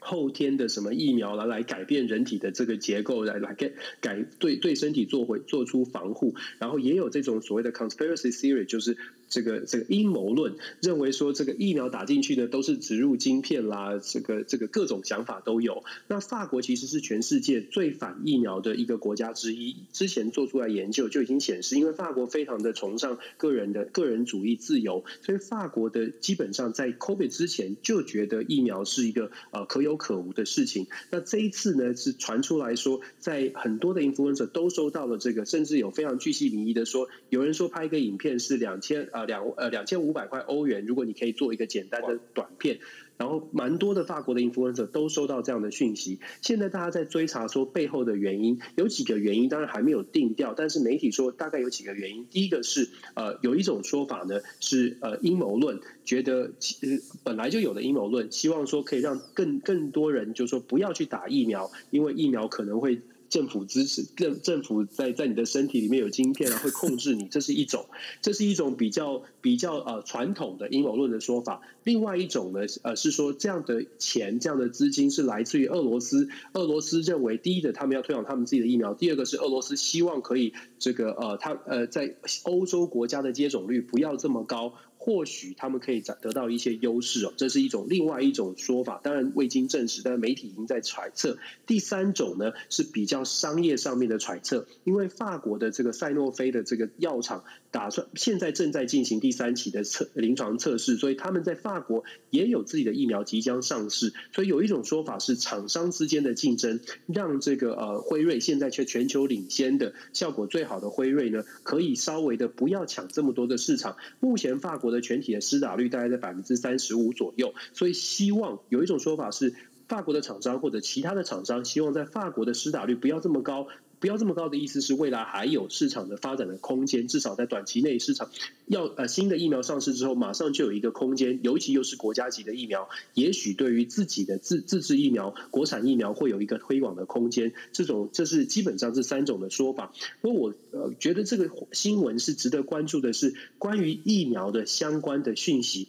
[0.05, 8.95] 后天的什么疫苗来来改变人体的这个结构，来来改改对对身体做回做出防护，然后也有这种所谓的 conspiracy theory，就是。
[9.27, 15.83] 这个这个阴谋论认为说，这个疫苗打进去的都是植入晶片啦，这个这个各种想法都有。
[16.07, 19.75] 那法国其实是全世界最反疫苗的一个国家之一。
[19.91, 30.87] 之前做出来研究就已经显示，因为法国非常的崇尚个人的个人主义自由，所以法国的基本上在 COVID 之前就觉得疫苗是一个呃可有可无的事情。
[31.09, 39.09] 那这一次呢，是传出来说，在很多的 influencer 都收到了这个，甚至有非常巨细靡遗的说，有人说拍一个影片是两千。
[39.15, 42.79] 啊，两呃两千五百块欧元，如果你可以做一个简单的短片，
[43.15, 46.19] 然后蛮多的法国的 influencer 都收到这样的讯息。
[46.41, 52.27] 现在大家在追查说背后的原因，有几个原因，当然还没有定调，但是媒体说大概有几个原因。
[52.29, 62.99] 第一个是呃有一种说法呢是呃阴谋论，觉得其实本来就有的阴谋论，希望说可以让更更多人就说不要去打疫苗，因为疫苗可能会。
[63.35, 67.87] 政府支持，政政府在在你的身体里面有晶片啊，会控制你， 这是一种，
[68.21, 71.59] 这是一种比较比较呃传统的阴谋论的说法。
[71.83, 76.29] 另外一种呢，呃是说这样的钱，这样的资金是来自于俄罗斯。
[76.53, 84.75] 俄罗斯认为，第一的他们要推广他们自己的疫苗，第二个是俄罗斯希望可以这个呃，他呃在欧洲国家的接种率不要这么高。
[85.05, 91.37] 或许他们可以得到一些优势哦，这是一种另外一种说法，当然未经证实，但是媒体已经在揣测。
[91.67, 104.11] 第三种呢是比较商业上面的揣测，因为法国的这个赛诺菲的这个药厂打算现在正在进行第三期的测临床测试，所以他们在法国也有自己的疫苗即将上市。
[104.33, 113.97] 所以有一种说法是厂商之间的竞争，让这个呃辉瑞现在却全球领先的效果最好的辉瑞呢，可以稍微的不要抢这么多的市场。
[114.19, 114.94] 目前法国的。
[115.01, 119.53] 全体的施打率大概在百分之三十五左右，所以希望有一种说法是，
[119.87, 123.67] 法国的厂商或者其他的厂商希望在法国的施打率不要这么高，
[124.05, 128.29] 不要这么高的意思是未来还有市场的发展的空间，至少在短期内市场
[128.67, 137.53] 要呃新的疫苗上市之后，马上就有一个空间，尤其又是国家级的疫苗，也许对于自己的自自制疫苗、国产疫苗会有一个推广的空间。
[137.73, 139.91] 这种这是基本上这三种的说法。
[140.21, 145.87] 不过我呃觉得这个新闻是值得关注的，是关于疫苗的相关的讯息。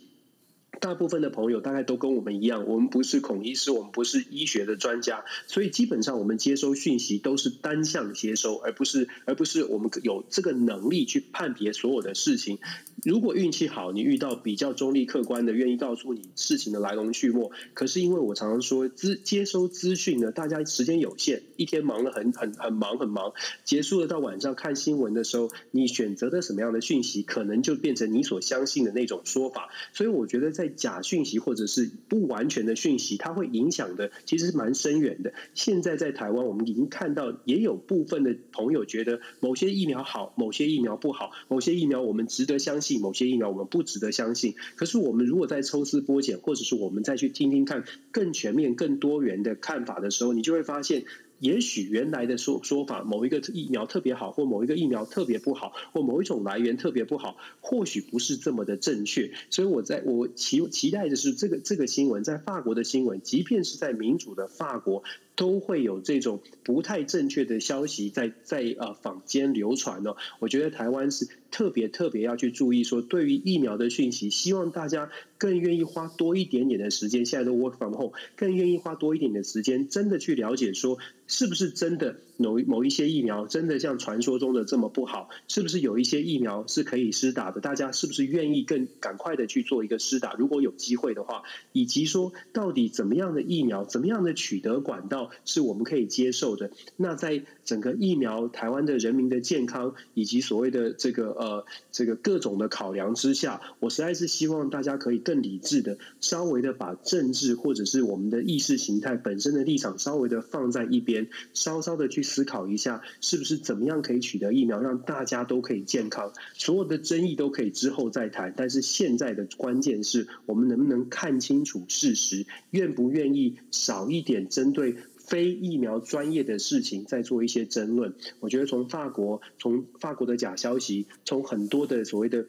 [0.81, 12.59] 大部分的朋友大概都跟我们一样，我们不是孔医师，我们不是医学的专家，所以基本上我们接收讯息都是单向接收，而不是而不是我们有这个能力去判别所有的事情。
[13.05, 17.41] 如果运气好，你遇到比较中立客观的，愿意告诉你事情的来龙去脉。
[17.75, 23.33] 可是因为我常常说，资接收资讯呢，大家时间有限，一天忙得很很很忙很忙，
[23.65, 29.69] 结束了到晚上看新闻的时候，你选择的什么样的讯息，可能就变成你所相信的那种说法。
[29.93, 35.33] 所以我觉得在假讯息或者是不完全的讯息，它会影响的其实是蛮深远的。
[35.55, 44.55] 现在在台湾，我们已经看到也有部分的朋友觉得某些疫苗好，某些疫苗不好，某些疫苗我们值得相信，某些疫苗我们不值得相信。
[44.77, 51.05] 可是我们如果再抽丝剥茧，或者是我们再去听听看更全面、更多元的看法的时候，你就会发现。
[51.39, 59.33] 也许原来的说说法，某一个疫苗特别好，或某一个疫苗特别不好，或某一种来源特别不好，或许不是这么的正确。
[59.51, 65.05] 所以我在我期期待的是这个这个新闻，在法国的新闻，即便是在民主的法国。
[65.37, 70.17] 都会有这种不太正确的消息在在呃坊间流传哦。
[70.41, 85.29] 我觉得台湾是特别特别要去注意说，对于疫苗的讯息，希望大家更愿意花多一点点的时间，现在都 work from home，更愿意花多一点的时间，真的去了解说，是不是真的某某一些疫苗真的像传说中的这么不好？
[85.49, 87.61] 是不是有一些疫苗是可以施打的？
[87.61, 90.35] 大家是不是愿意更赶快的去做一个施打？
[90.35, 96.71] 如果有机会的话，以及说到底怎么样的疫苗，怎么样的取得管道是我们可以接受的？
[96.97, 116.33] 那在整个疫苗，台湾的人民的健康以及所谓的这个呃这个各种的考量之下，我实在是希望大家可以更理智的，稍微的把政治或者是我们的意识形态本身的立场稍微的放在一边，稍稍的去思考一下，是不是怎么样可以取得疫苗，让大家都可以健康。
[116.55, 124.97] 所有的争议都可以之后再谈，但是现在的关键是我们能不能看清楚事实，愿不愿意少一点针对。
[125.27, 132.47] 非疫苗专业的事情在做一些争论，我觉得从法国，从法国的假消息，从很多的所谓的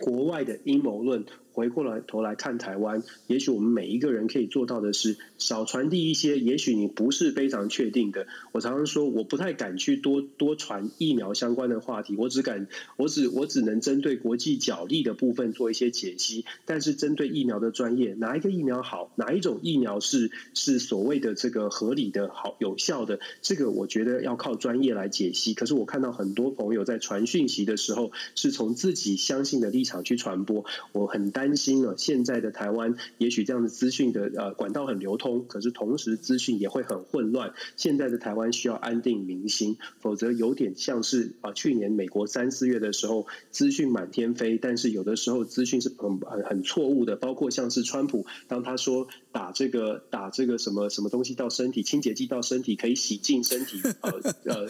[0.00, 1.24] 国外的阴谋论。
[1.54, 8.26] 回过来头来看台湾，也许我们每一个人可以做到的是少传递一些，也许你不是非常确定的。
[8.50, 16.44] 我常常说，我不太敢去多多传疫苗相关的话题，我只敢，我只我只能针对国际角力的部分做一些解析。
[16.64, 25.54] 但是针对疫苗的专业，哪一个疫苗好，哪一种疫苗是是所谓的这个合理的、好有效的，这个我觉得要靠专业来解析。
[25.54, 31.43] 可是我看到很多朋友在传讯息的时候，是从自己相信的立场去传播，我很担。
[31.44, 37.52] 担心了，现在的台湾也许这样的资讯的呃管道很流通，可是同时资讯也会很混乱。
[37.76, 54.12] 现在的台湾需要安定民心，否则有点像是啊去年美国三四月的时候资讯满天飞，但是有的时候资讯是很很很错误的，包括像是川普当他说打这个打这个什么什么东西到身体清洁剂到身体可以洗净身体呃
[54.44, 54.68] 呃。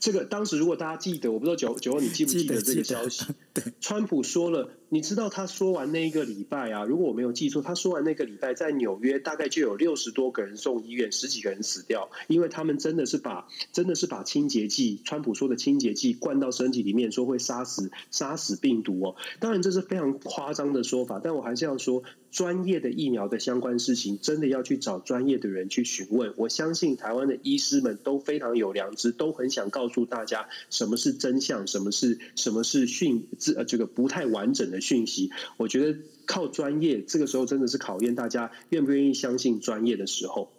[0.00, 3.26] 这个当时如果大家记得，我不知道九九号你记不记得这个消息？
[3.52, 19.16] 对，川普说了，你知道他说完那一个礼拜啊，如果我没有记错，他说完那个礼拜，在纽约大概就有六十多个人送医院，十几个人死掉，因为他们真的是把真的是把清洁剂，川普说的清洁剂灌到身体里面，说会杀死杀死病毒哦。
[19.38, 22.02] 当然这是非常夸张的说法，但我还是要说。
[22.30, 26.32] 专业的疫苗的相关事情，真的要去找专业的人去询问。
[26.36, 35.32] 我相信台湾的医师们都非常有良知，都很想告告诉大家什么是真相，什么是什么是讯这呃这个不太完整的讯息。
[35.56, 40.52] 我觉得靠专业，这个时候真的是考验大家愿不愿意相信专业的时候。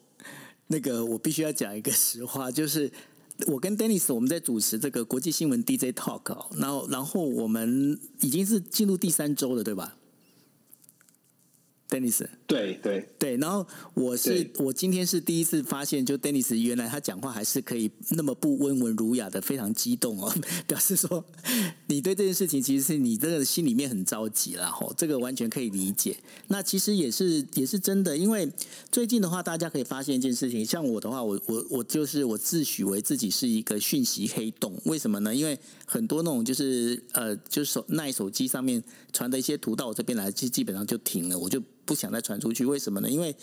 [0.68, 2.92] 那个我必须要讲一个 实话，就是
[3.48, 9.98] 我跟 Dennis 我们在主持这个国际新闻 DJ Talk，然后然后我们已经是进入第三周了，对吧
[11.92, 20.34] ？Dennis，对对对，然后我是我今天是第一次发现，就 Dennis 原来他讲话还是可以那么不温文儒雅的，非常激动哦，
[20.66, 21.24] 表示说
[21.88, 26.16] 你对这件事情其实是你这个心里面很着急了吼，这个完全可以理解。
[26.48, 28.50] 那其实也是也是真的，因为
[28.90, 35.36] 最近的话，大家可以发现一件事情，像我的话，我我我就是我自诩为自己是一个讯息黑洞，为什么呢？
[35.36, 35.60] 因为
[35.92, 38.82] 很多那种就是呃，就是手那手机上面
[39.12, 41.62] 传的一些图到我这边来，基基本上就停了，我就。
[41.84, 43.10] 不想再传出去，为什么呢？
[43.10, 43.36] 因为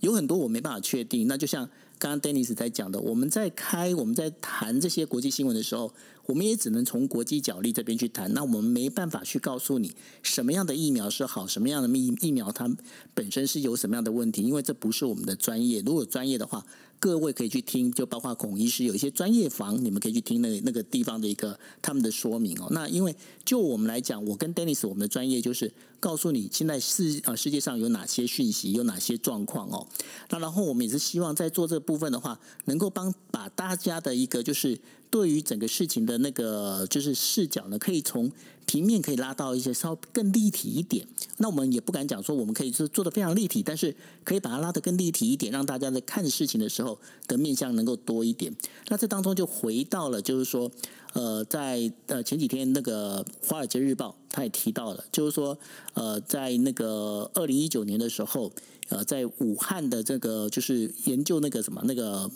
[0.00, 1.26] 有很多我没办法确定。
[1.26, 1.68] 那就像
[1.98, 5.92] 刚刚 Dennis 在讲的，我们在开、我们在谈这些国际新闻的时候，
[6.26, 8.32] 我们也只能从国际角力这边去谈。
[8.32, 9.92] 那我们没办法去告诉你
[10.22, 12.70] 什么样的疫苗是好，什么样的疫疫苗它
[13.14, 15.82] 本身是有什么样的问题，因为这不是我们的专业。
[15.84, 16.64] 如果专业的话，
[17.00, 22.68] 各位可以去听，就包括孔医师有一些专业房，你们可以去听那那个地方的一个他们的说明哦。
[22.70, 29.86] 那因为就我们来讲，我跟 Dennis 我们的专业就是告诉你现在世呃世界上有哪些讯息，有哪些状况哦。
[30.30, 34.78] 那然后我们也是希望在做这部分的话，能够帮把大家的一个就是
[35.10, 38.30] 对于整个事情的那个就是视角呢，可以从。
[38.68, 41.02] 平面可以拉到一些稍微更立体一点，
[41.38, 48.54] 那我们也不敢讲说我们可以是做的非常立体，但是可以把它拉得更立体一点，让大家在看事情的时候的面向能够多一点。
[48.88, 50.70] 那这当中就回到了，就是说，
[51.14, 55.58] 呃，在呃前几天那个《华尔街日报》他也提到了，就是说，
[55.94, 58.52] 呃，在那个二零一九年的时候，
[58.88, 62.30] 呃，在武汉的这个就是研究那个什么那个。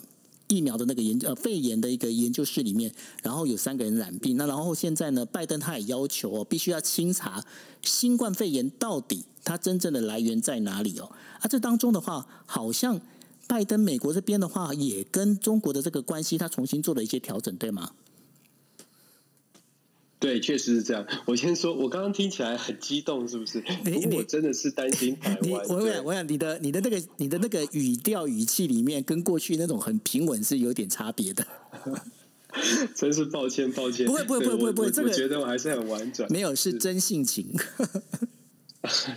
[0.49, 2.93] 疫苗的那个研呃肺炎的一个研究室里面，
[3.23, 4.35] 然后有三个人染病。
[4.37, 7.43] 那然后现在呢，拜登他也要求哦，必须要清查
[7.81, 11.09] 新冠肺炎到底它真正的来源在哪里哦。
[11.39, 13.01] 啊，这当中的话，好像
[13.47, 17.91] 拜登美国这边的话，也跟中国的这个关系，他重新做了一些调整，对吗？
[20.23, 21.05] 对，确实是这样。
[21.25, 23.61] 我先说，我刚刚听起来很激动，是不是？
[23.83, 25.51] 你我真的是担心 台湾。
[25.67, 31.45] 我想，我想你的你的那个你的那个语调语气里面，跟过去那种很平稳是有点差别的。
[32.95, 34.05] 真是抱歉，抱歉。
[34.05, 34.91] 不会，不会，不会，不会，不会。
[34.91, 36.31] 这个我觉得我还是很婉转。
[36.31, 37.47] 没有，是真性情。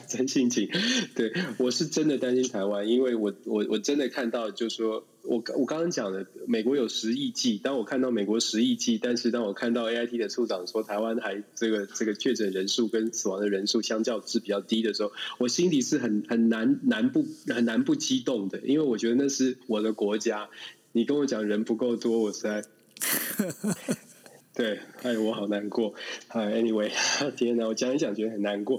[0.09, 0.69] 真性情，
[1.15, 20.49] 对，我是真的担心台湾，因为我我我真的看到，就是说我我刚刚讲的，美国有十亿剂，当我看到美国十亿剂，但是当我看到 AIT 的处长说台湾还这个这个确诊人数跟死亡的人数相较是比较低的时候，我心里是很很难难不很难不激动的，因为我觉得那是我的国家，
[20.93, 22.65] 你跟我讲人不够多，我实在，
[24.55, 25.95] 对，哎，我好难过，
[26.29, 26.91] 哎，anyway，
[27.37, 28.79] 天哪，我讲一讲觉得很难过。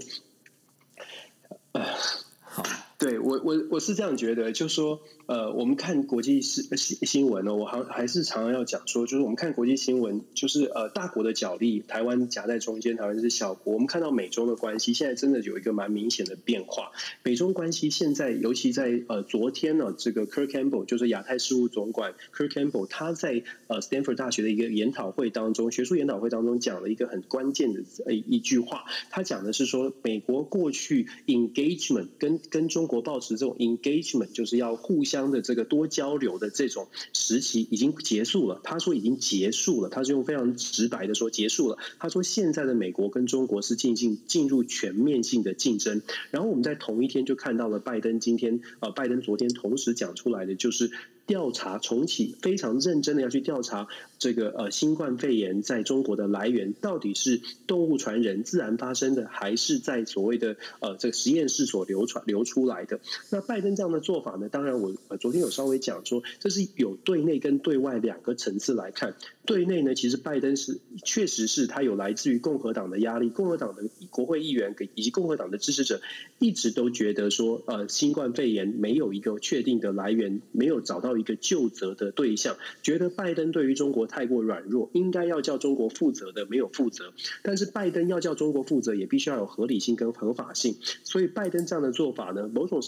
[1.73, 2.63] 好，
[2.97, 5.01] 对我我我是这样觉得，就是说。
[5.27, 13.73] 呃，我们看国际新新新闻呢，我还还是常常要讲说，就是我们看国际新闻，就是呃大国的角力，台湾夹在中间，台湾是小国。
[13.73, 16.93] 我们看到美中的关系，现在真的有一个蛮明显的变化。
[17.23, 35.16] 美中关系现在，尤其在呃昨天呢，这个 Kurt Campbell 就是亚太事务总管 Kurt Campbell，他在呃 Stanford 大学的一个研讨会当中，学术研讨会当中讲了一个很关键的呃一句话，他讲的是说，美国过去 engagement 跟跟中国保持这种 engagement，就是要互相。
[35.31, 38.61] 的这个多交流的这种时期已经结束了。
[38.63, 41.77] 他说已经结束了，他是用非常直白的说结束了。
[41.99, 46.01] 他说现在的美国跟中国是进进进入全面性的竞争。
[46.31, 50.91] 然后我们在同一天就看到了拜登今天呃，拜登昨天同时讲出来的就是。
[51.27, 63.01] 调查重启，非常认真的要去调查这个呃新冠肺炎在中国的来源，到底是动物传人、自然发生的，还是在所谓的呃这个实验室所流传流出来的？
[63.29, 64.47] 那拜登这样的做法呢？
[64.49, 69.15] 当然我，我昨天有稍微讲说，这是有对内跟对外两个层次来看。
[69.47, 76.01] 对内呢，其实拜登是确实是他有来自于共和党的压力，共和党的国会议员以及共和党的支持者
[76.37, 90.75] 一直都觉得说，呃，新冠肺炎没有一个确定的来源，没有找到一个就责的对象，觉得拜登对于中国太过软弱，应该要叫中国负责的没有负责，但是拜登要叫中国负责，也必须要有合理性跟合法性，
[91.05, 92.81] 所以拜登这样的做法呢，某种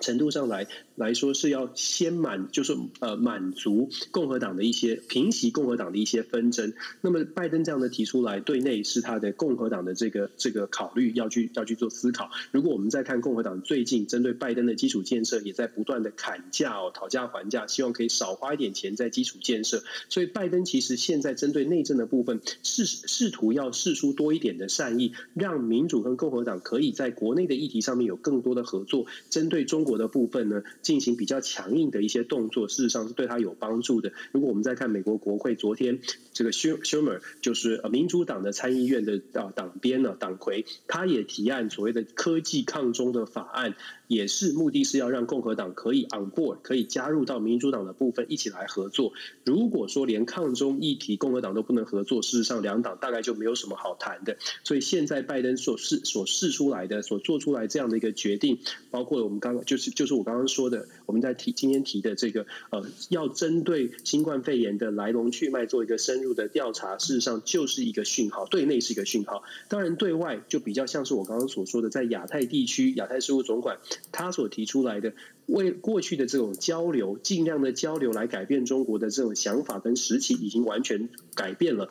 [0.00, 0.66] 程度上来
[0.96, 6.72] 来说是要先满，就是呃满足共和党的一些平息共和党的一些纷争。
[7.02, 12.30] 那么拜登这样的提出来，对内是他的共和党的这个这个考虑要去要去做思考。
[12.50, 19.82] 如果我们再看共和党最近针对拜登的基础建设，也在不断的砍价哦，讨价还价，希望可以少花一点钱在基础建设。
[20.08, 29.89] 所以拜登其实现在针对内政的部分，试试图要试出多一点的善意，让民主跟共和党可以在国内的议题上面有更多的合作，针对中国。
[29.90, 34.12] 国的部分呢，进行比较强硬的一些动作，事实上是对他有帮助的。
[34.30, 35.98] 如果我们再看美国国会昨天
[36.32, 43.74] 这个 Schumer 就是民主党的参议院的啊党鞭呢党魁，他也提案所谓的科技抗中的法案。
[44.10, 49.12] 也是目的是要让共和党可以 on board，可以加入到民主党的部分一起来合作。
[49.44, 54.36] 如果说连抗中议题共和党都不能合作，事实上两党大概就没有什么好谈的。
[54.64, 58.58] 所以现在拜登所试所试出来的、所做出来这样的一个决定，
[58.90, 69.44] 包括我们刚刚就是就是我刚刚说的，我们在提今天提的这个呃，要针对新冠肺炎的来龙去脉做一个深入的调查，事实上就是一个讯号，对内是一个讯号。
[69.68, 73.78] 当然对外就比较像是我刚刚所说的，在亚太地区亚太事务总管。
[74.12, 75.14] 他所提出来的，
[75.46, 81.90] 为过去的这种交流，尽量的交流来改变中国的这种想法跟时期，已经完全改变了。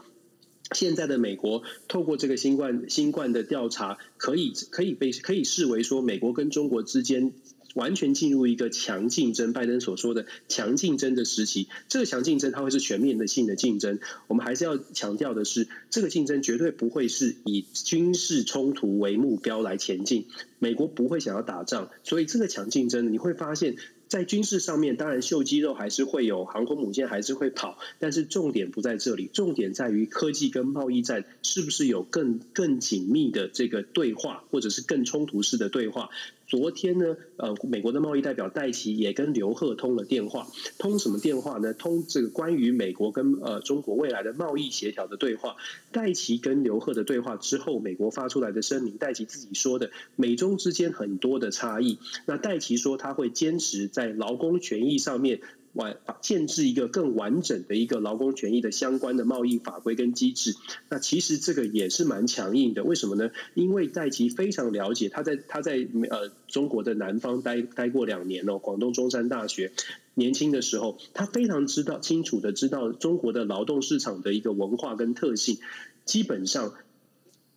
[0.73, 7.33] 现在的美国透过这个新冠新冠的调查，可以可以被可以视为说，美国跟中国之间。
[7.73, 11.67] 完全进入一个强竞争，拜登所说的强竞争的时期。
[11.87, 13.99] 这个强竞争它会是全面的性的竞争。
[14.27, 20.25] 我们还是要强调的是，这个竞争绝对不会是以军事冲突为目标来前进。
[20.59, 23.75] 美国不会想要打仗，所以这个强竞争你会发现。
[24.09, 36.09] 在军事上面，当然秀肌肉还是会有，航空母舰还是会跑，但是重点不在这里，重点在于科技跟贸易战是不是有更更紧密的这个对话，或者是更冲突式的对话。
[36.49, 40.47] 昨天呢，呃，美国的贸易代表戴奇也跟刘鹤通了电话，
[40.79, 41.75] 通什么电话呢？
[41.75, 45.55] 通这个关于美国跟呃中国未来的贸易协调的对话。
[45.91, 51.99] 戴奇跟刘鹤的对话之后，美国发出来的声明，戴奇自己说的，美中之间很多的差异。
[52.25, 55.41] 那戴奇说他会坚持在劳工权益上面。
[55.73, 60.55] 完建制一个更完整的一个劳工权益的相关的贸易法规跟机制。
[60.89, 63.31] 那其实这个也是蛮强硬的，为什么呢？
[63.53, 69.71] 因为戴琪非常了解，他在他在呃中国的南方待待过两年哦，广东中山大学。
[70.15, 75.59] 年轻的时候，他非常知道清楚的知道中国的劳动市场的一个文化跟特性，
[76.05, 76.73] 基本上。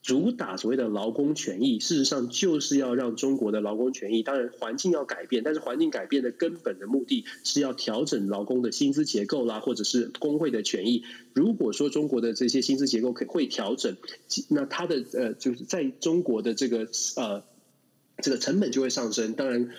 [0.02, 11.04] 主打所谓的劳工权益，事实上就是要让中国的劳工权益，当然环境要改变，但是环境改变的根本的目的是要调整劳工的薪资结构啦，或者是工会的权益。
[11.32, 13.96] 如果说中国的这些薪资结构可会调整，
[14.48, 17.44] 那它的呃就是在中国的这个呃
[18.18, 19.70] 这个成本就会上升，当然。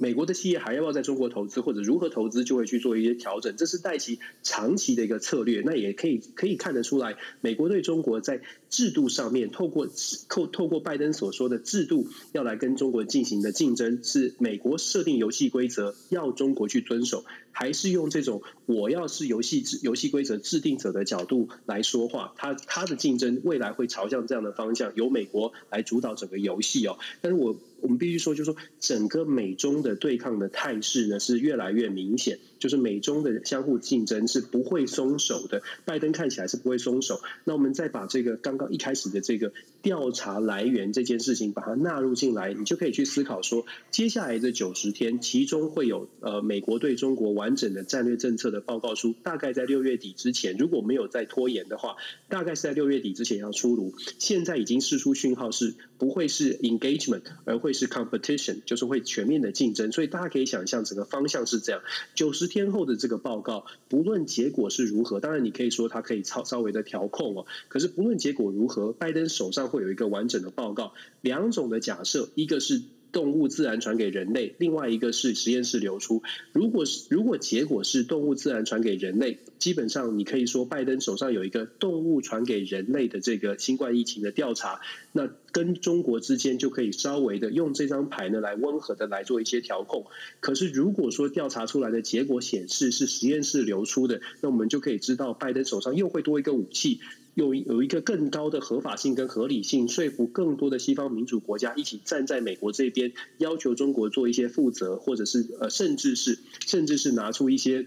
[0.00, 3.54] 美国的企业还要不要在中国投资，或者如何投资，就会去做一些调整。
[3.54, 5.62] 这是戴琪长期的一个策略。
[5.62, 8.40] 那也可以可以看得出来，美国对中国在
[8.70, 9.86] 制度上面，透过
[10.30, 18.40] 透透过拜登所说的制度，要来跟中国进行的竞争，是美国设定游戏规则，要中国去遵守，还是用这种
[18.74, 22.32] 我要是游戏制游戏规则制定者的角度来说话？
[22.36, 26.98] 它它的竞争未来会朝向这样的方向，由美国来主导整个游戏哦。
[27.20, 27.56] 但是我。
[27.82, 32.38] 我们必须说，就是说，整个美中的对抗的态势呢，是越来越明显。
[32.60, 37.20] 就是美中的相互竞争是不会松手的，拜登看起来是不会松手。
[37.42, 39.52] 那我们再把这个刚刚一开始的这个
[39.82, 51.96] 调查来源这件事情把它纳入进来，你就可以去思考说，接下来的九十天，其中会有呃美国对中国完整的战略政策的报告书，大概在六月底之前，如果没有再拖延的话，
[52.28, 53.94] 大概是在六月底之前要出炉。
[54.18, 59.92] 现在已经释出讯号是不会是 engagement，而会是 competition，就是会全面的竞争。
[59.92, 61.80] 所以大家可以想象，整个方向是这样，
[62.14, 62.50] 九十。
[62.50, 67.46] 天后的这个报告，不论结果是如何，当然你可以说它可以稍稍微的调控哦。
[67.68, 70.92] 可是不论结果如何，拜登手上会有一个完整的报告。
[71.20, 72.82] 两种的假设，一个是
[73.12, 76.22] 动物自然传给人类，另外一个是实验室流出。
[76.52, 84.80] 如果是如果结果是动物自然传给人类，基本上你可以说拜登手上有一个动物传给人类的这个新冠疫情的调查。
[85.12, 90.06] 那跟中国之间就可以稍微的用这张牌呢，来温和的来做一些调控。
[90.38, 97.00] 可是如果说调查出来的结果显示是实验室流出的，那我们就可以知道拜登手上又会多一个武器，
[97.40, 107.86] 有有一个更高的合法性跟合理性，说服更多的西方民主国家一起站在美国这边，要求中国做一些负责，或者是呃，甚至是甚至是拿出一些。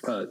[0.00, 0.30] 呃，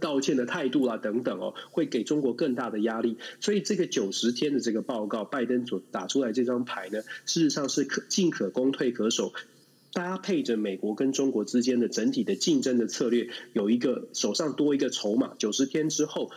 [0.00, 3.18] 道歉的态度啦，等等哦，会给中国更大的压力。
[3.42, 9.34] 所以这个九十天的这个报告，拜登所打出来这张牌呢，事实上是可进可攻，退可守，
[9.92, 15.34] 搭配着美国跟中国之间的整体的竞争的策略，有一个手上多一个筹码。
[15.38, 16.30] 九十天之后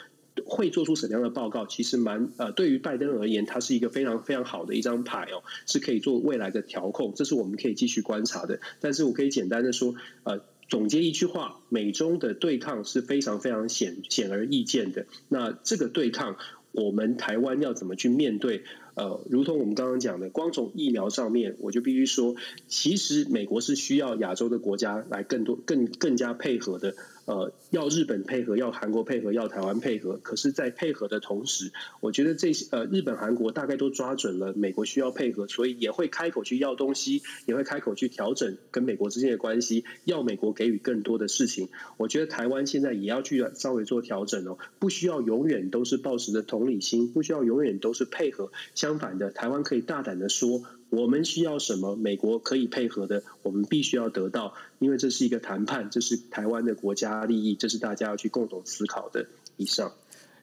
[0.46, 1.66] 会做出什么样的报告？
[1.66, 7.14] 其实蛮呃，对于拜登而言，它是一个非常非常好的一张牌哦，是可以做未来的调控。
[7.16, 8.60] 这是我们可以继续观察的。
[8.80, 10.42] 但是我可以简单的说，呃。
[10.68, 15.06] 总结一句话，美中的对抗是非常非常显显而易见的。
[15.30, 16.38] 那这个对抗，
[16.72, 18.64] 我们台湾要怎么去面对？
[18.96, 22.36] 呃，如同我们刚刚讲的，光从疫苗上面，我就必须说，
[22.68, 26.96] 其实美国是需要亚洲的国家来更多、更更加配合的。
[27.26, 30.20] 呃，要日本配合，要韩国配合，要台湾配合。
[30.22, 41.70] 可是，在配合的同时，我觉得这些呃，日本、韩国大概都抓准了美国需要配合，所以也会开口去要东西，也会开口去调整跟美国之间的关系，要美国给予更多的事情。
[41.98, 48.52] 我觉得台湾现在也要去稍微做调整哦，不需要永远都是抱持着同理心，不需要永远都是配合。
[48.76, 50.62] 相反的，台湾可以大胆的说。
[50.96, 51.96] 我们需要什么？
[51.96, 59.26] 美国可以配合的，我们必须要得到，因为这是一个谈判，这是台湾的国家利益，这是大家要去共同思考的。
[59.58, 59.92] 以上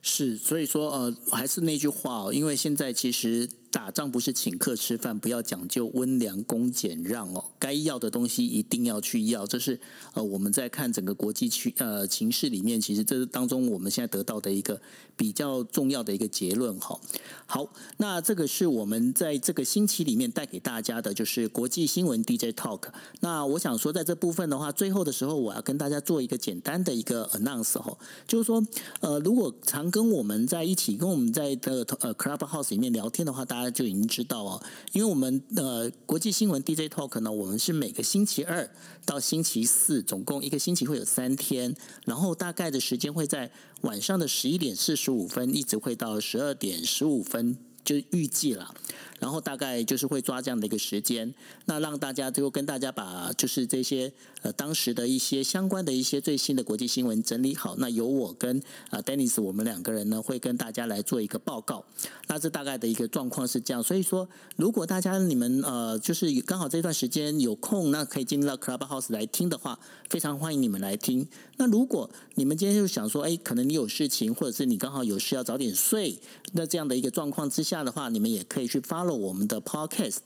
[0.03, 3.49] 是，所以说呃，还是那句话哦，因为现在其实。
[3.73, 7.43] 打仗不是请客吃饭，不要讲究温良恭俭让哦。
[7.59, 9.81] 该要的东西一定要去要，这是
[10.13, 14.79] 呃我们在看整个国际区呃情势里面，其实这是当中我们现在得到的一个
[15.17, 17.01] 比较重要的一个结论哈。
[17.47, 17.67] 好，
[17.97, 22.83] 那这个是我们在这个星期里面带给大家的，就是国际新闻 DJ Talk。
[23.21, 27.97] 那我想说，在这部分的话，最后的时候我要跟大家做一个简单的一个 announce 哈，
[28.29, 28.63] 就是说
[29.01, 33.62] 呃，如果常跟我们在一起，跟我们在的呃 Clubhouse 里面聊天的话，大家。
[33.63, 34.61] 大家就已经知道哦，
[34.91, 38.69] 因为我们呃国际新闻 DJ Talk 呢，我们是每个星期二
[39.07, 41.73] 到星期四，总共一个星期会有三天，
[42.05, 43.53] 然后大概的时间会在
[43.83, 47.57] 晚上的十一点四十五分，一直会到十二点十五分。
[47.85, 48.75] 就预计了。
[49.19, 51.33] 然后大概就是会抓这样的一个时间，
[51.67, 54.13] 那让大家就跟大家把就是这些
[54.43, 57.77] 呃当时的一些相关的一些最新的国际新闻整理好。
[57.79, 58.61] 那由我跟
[58.91, 61.85] 啊 Dennis 我们两个人呢会跟大家来做一个报告。
[62.27, 69.79] 那这大概的一个状况是这样，所以说如果大家你们呃就是刚好这段时间有空，那可以进入到 Clubhouse 来听的话，
[70.11, 71.29] 非常欢迎你们来听。
[71.59, 76.19] 那如果你们今天就想说，哎，可能你有事情，或者是你刚好有事要早点睡，
[76.55, 80.19] 那这样的一个状况之下这样的话，你们也可以去 follow 我们的 podcast。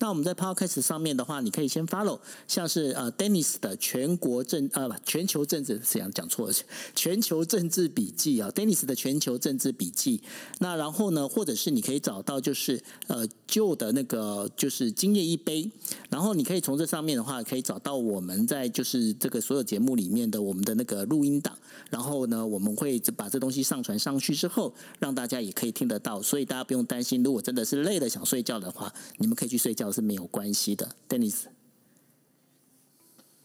[0.00, 2.18] 那我们在 podcast 上面的话，你可以先 follow，
[2.48, 6.54] 像是呃 Dennis 的全国政呃全球政治这样讲错了，
[6.96, 10.20] 全球政治笔记啊，Dennis 的全球政治笔记。
[10.58, 15.70] 那然后呢，或者是你可以找到就是呃旧的那个就是今夜一杯，
[16.08, 21.56] 然后你可以从这上面的话，可以找到我们在就是这个所有节目里面的我们的那个录音档。
[21.90, 27.22] 然后呢，我们会把这东西上传上去之后，让大家也可以听得到，所以大家不用担心。
[27.22, 31.59] 如果真的是累了想睡觉的话，你们可以去睡觉是没有关系的，Dennis。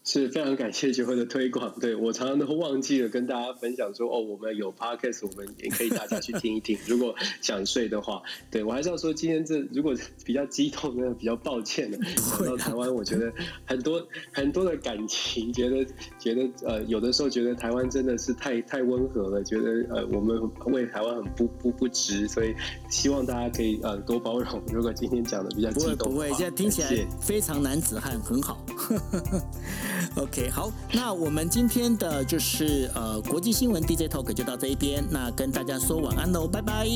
[0.06, 6.78] 是非常感谢 杰辉的推广，对，我常常都忘记了跟大家分享说，哦，我们有 podcast，我们也可以大家去听一听。
[6.86, 9.92] 如果想睡的话，对，我还是要说，今天这如果
[10.24, 11.98] 比较激动，呢比较抱歉的。
[11.98, 13.32] 讲到台湾，我觉得
[13.66, 15.84] 很多很多的感情，觉得
[16.20, 22.54] 觉得呃，有的时候觉得台湾真的是太太温和了，觉得呃，我们为台湾很不不不值，所以
[22.88, 24.62] 希望大家可以呃多包容。
[24.72, 26.88] 如果今天讲的比较激动，不会，不会，现在听起来
[27.20, 28.64] 非常男子汉，很好。
[30.16, 36.86] OK，好，那我们今天的就是呃国际新闻 DJ Talk 就到这一边，那跟大家说晚安喽，拜拜，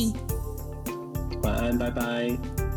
[1.42, 2.69] 晚安，拜拜。